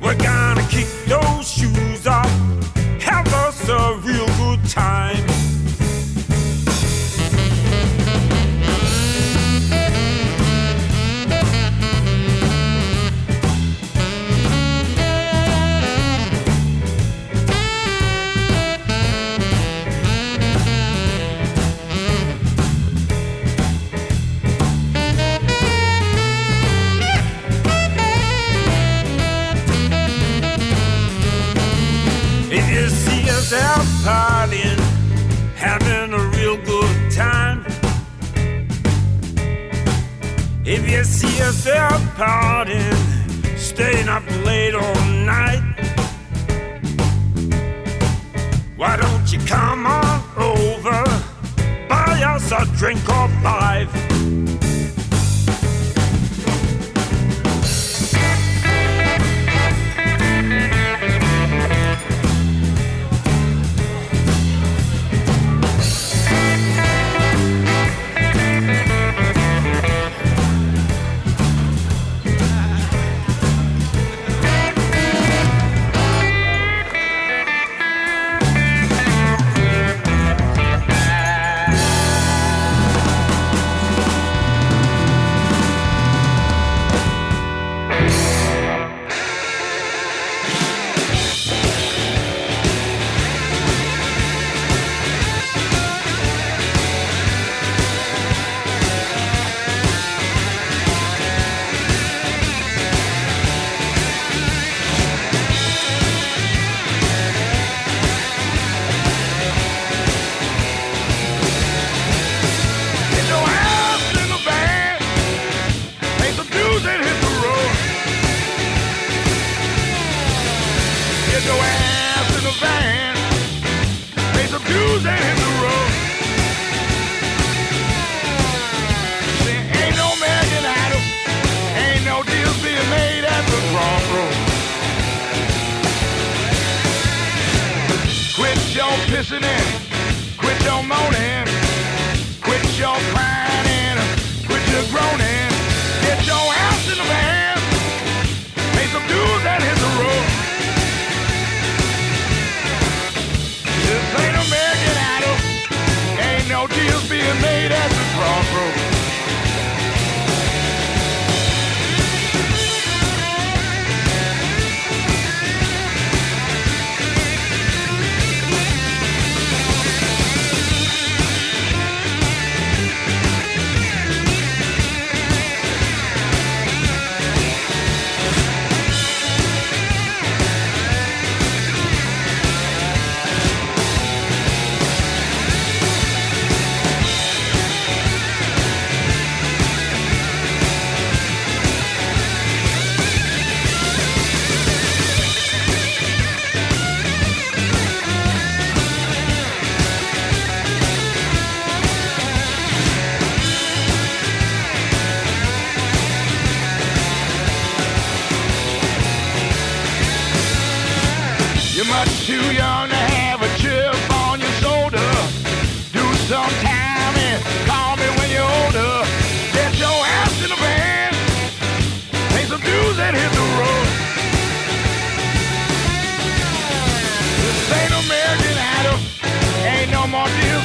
[0.00, 2.30] We're gonna kick those shoes off.
[3.00, 5.05] Have us a real good time.
[43.76, 44.94] staying up late all
[45.34, 45.62] night?
[48.76, 51.04] Why don't you come on over?
[51.86, 53.55] Buy us a drink or buy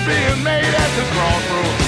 [0.05, 1.80] being made at the crossroads.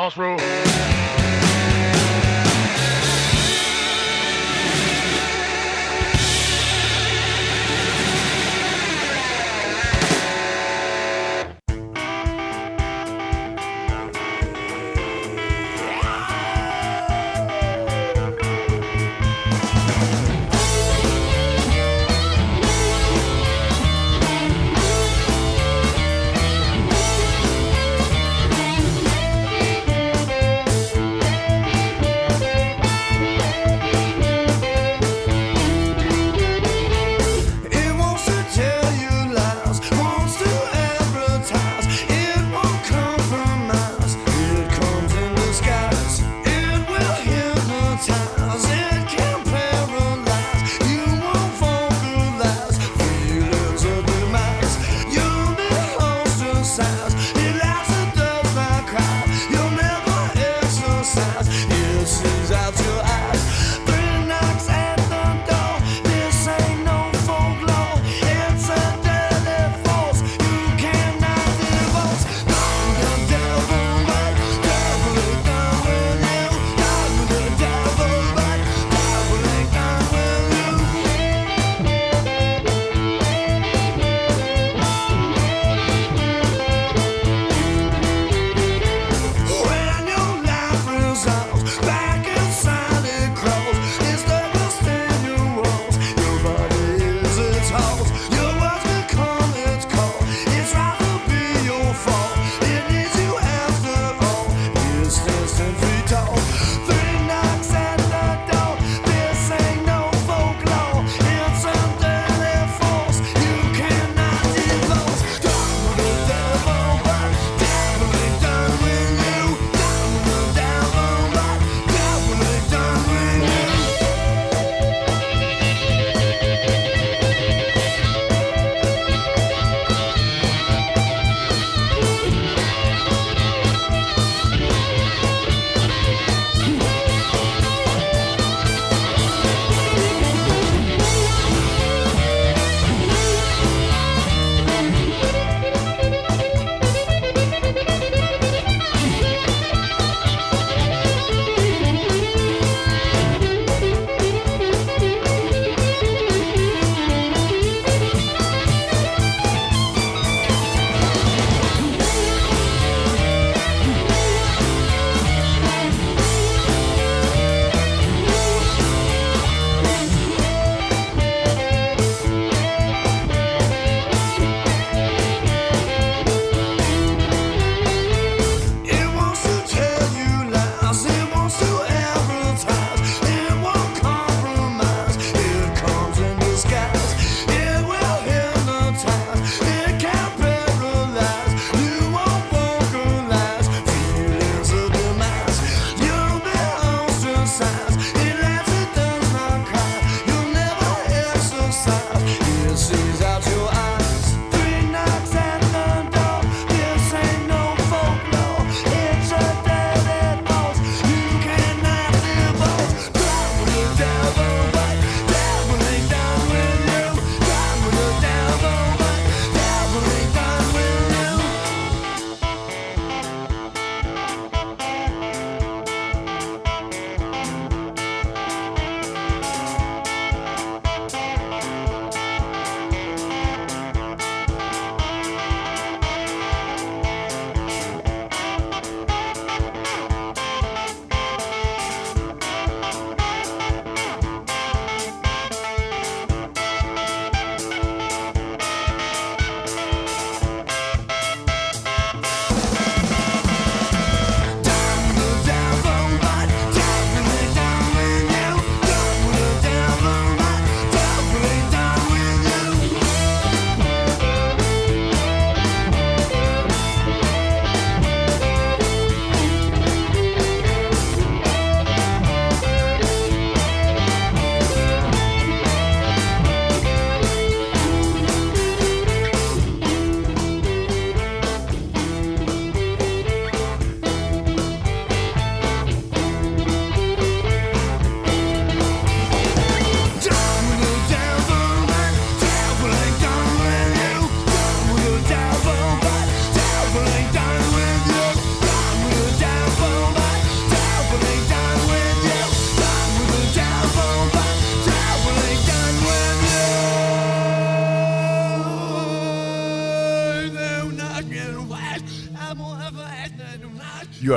[0.00, 0.69] Crossroads.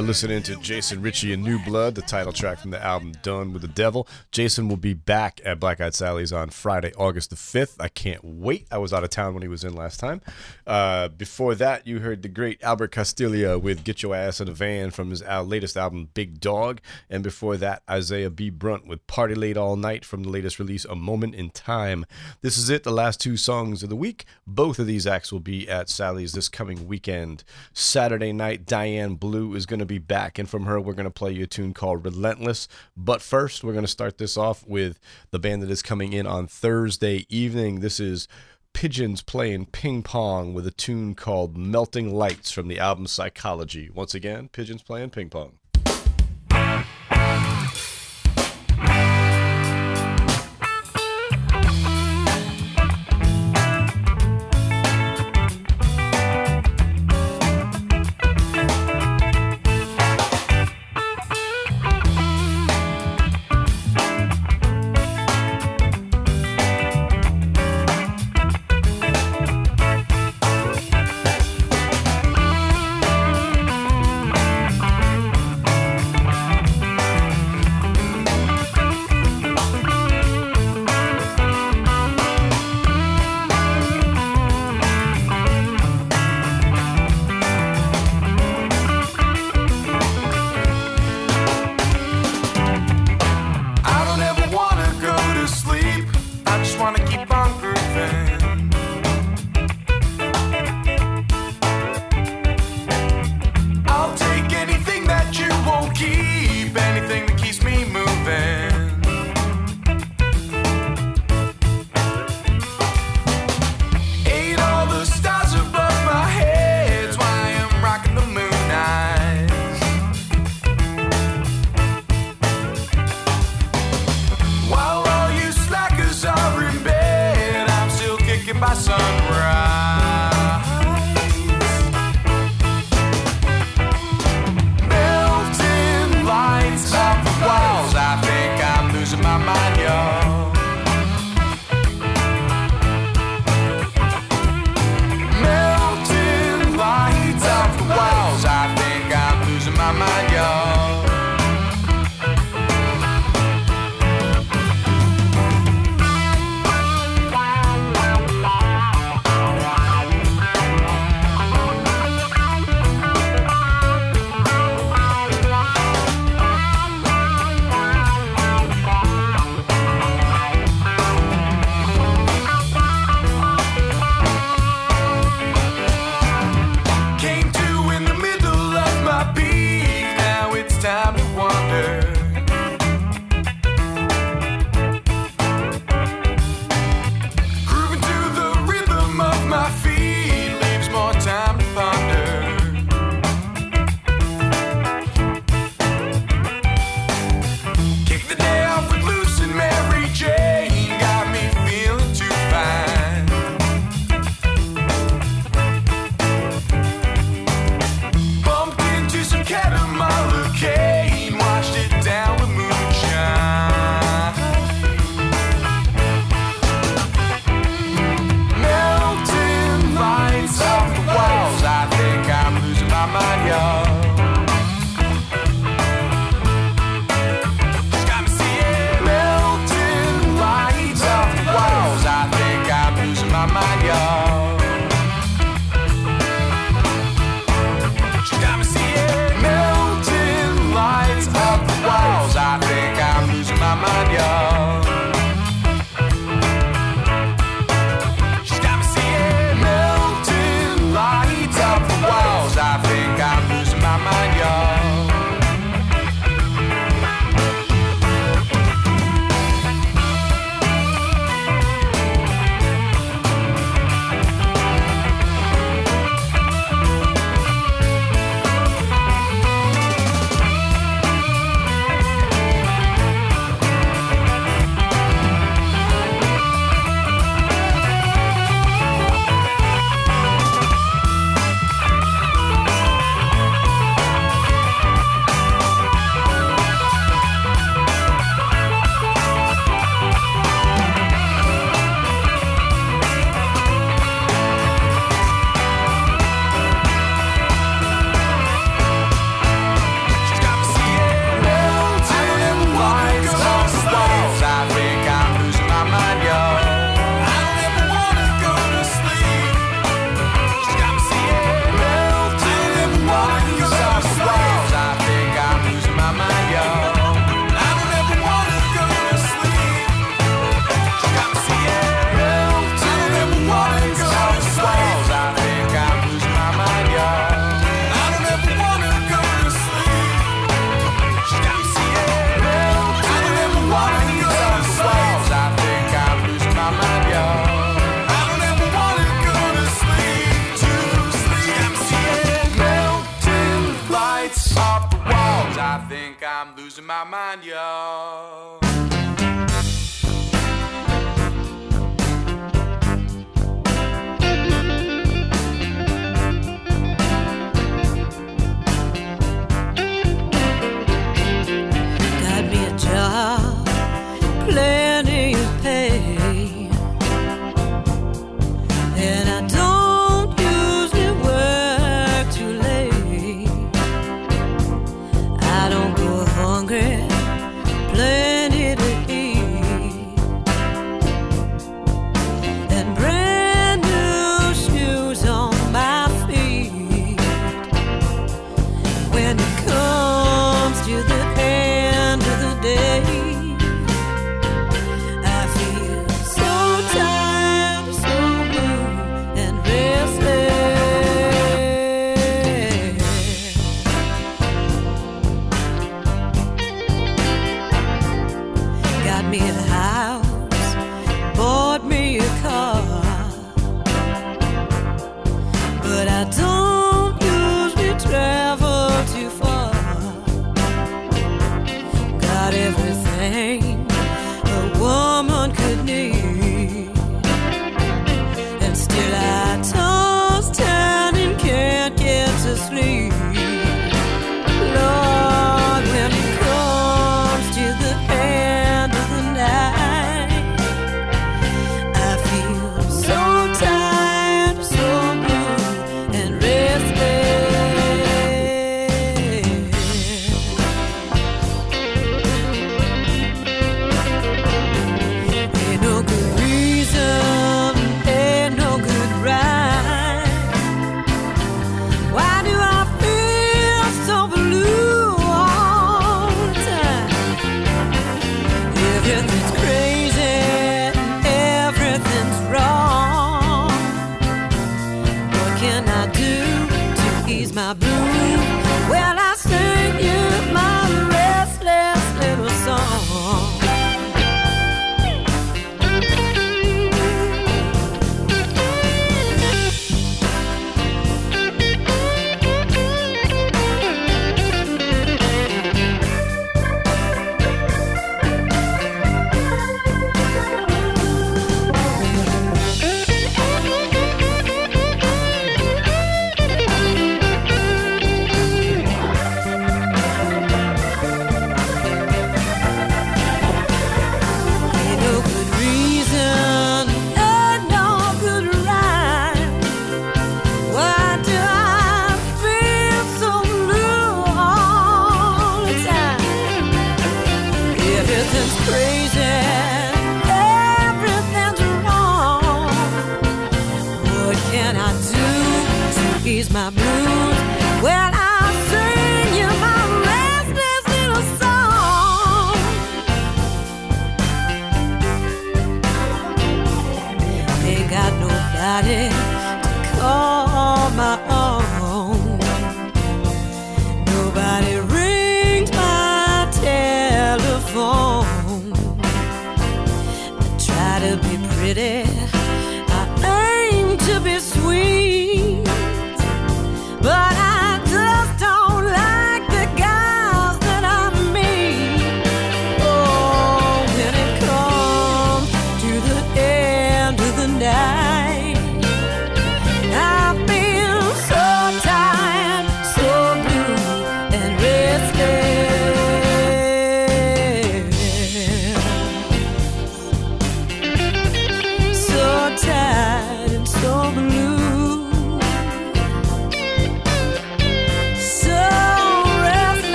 [0.00, 3.52] Are listening to Jason Ricci and New Blood, the title track from the album Done
[3.52, 4.08] with the Devil.
[4.32, 7.76] Jason will be back at Black Eyed Sally's on Friday, August the 5th.
[7.78, 8.66] I can't wait.
[8.70, 10.20] I was out of town when he was in last time.
[10.66, 14.52] Uh, before that, you heard the great Albert Castiglia with Get Your Ass in a
[14.52, 16.80] Van from his latest album, Big Dog.
[17.08, 18.50] And before that, Isaiah B.
[18.50, 22.06] Brunt with Party Late All Night from the latest release, A Moment in Time.
[22.40, 24.24] This is it, the last two songs of the week.
[24.46, 27.44] Both of these acts will be at Sally's this coming weekend.
[27.72, 31.10] Saturday night, Diane Blue is going to be back, and from her, we're going to
[31.10, 32.68] play you a tune called Relentless.
[32.96, 34.98] But first, we're going to start this off with
[35.30, 37.80] the band that is coming in on Thursday evening.
[37.80, 38.28] This is
[38.74, 43.90] Pigeons playing ping pong with a tune called Melting Lights from the album Psychology.
[43.90, 45.59] Once again, Pigeons playing ping pong.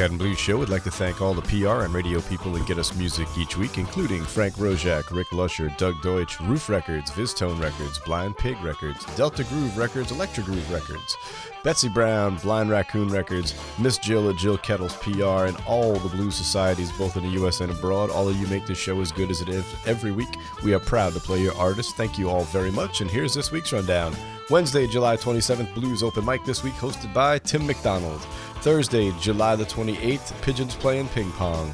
[0.00, 2.66] Eyed and Blues Show would like to thank all the PR and radio people that
[2.66, 7.60] get us music each week, including Frank Roszak, Rick Lusher, Doug Deutsch, Ruf Records, VizzTone
[7.60, 11.16] Records, Blind Pig Records, Delta Groove Records, Electro Groove Records,
[11.64, 16.36] Betsy Brown, Blind Raccoon Records, Miss Jill at Jill Kettles PR, and all the blues
[16.36, 17.60] societies, both in the U.S.
[17.60, 18.10] and abroad.
[18.10, 20.34] All of you make this show as good as it is every week.
[20.62, 21.92] We are proud to play your artists.
[21.92, 23.00] Thank you all very much.
[23.00, 24.14] And here's this week's rundown.
[24.50, 28.26] Wednesday, July 27th, Blues Open Mic this week, hosted by Tim McDonald.
[28.60, 31.72] Thursday, July the 28th, Pigeons playing ping pong.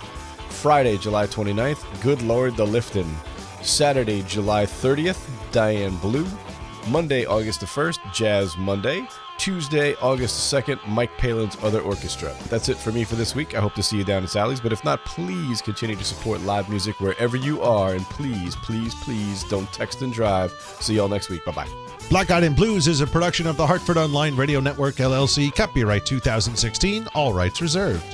[0.49, 3.11] Friday, July 29th, Good Lord the Liftin'.
[3.63, 6.27] Saturday, July 30th, Diane Blue.
[6.89, 9.07] Monday, August the 1st, Jazz Monday.
[9.39, 12.35] Tuesday, August the 2nd, Mike Palin's Other Orchestra.
[12.49, 13.55] That's it for me for this week.
[13.57, 16.41] I hope to see you down at Sally's, but if not, please continue to support
[16.43, 20.53] live music wherever you are, and please, please, please don't text and drive.
[20.81, 21.45] See y'all next week.
[21.45, 21.84] Bye bye.
[22.11, 25.55] Black Eyed and Blues is a production of the Hartford Online Radio Network LLC.
[25.55, 27.09] Copyright 2016.
[27.15, 28.05] All rights reserved.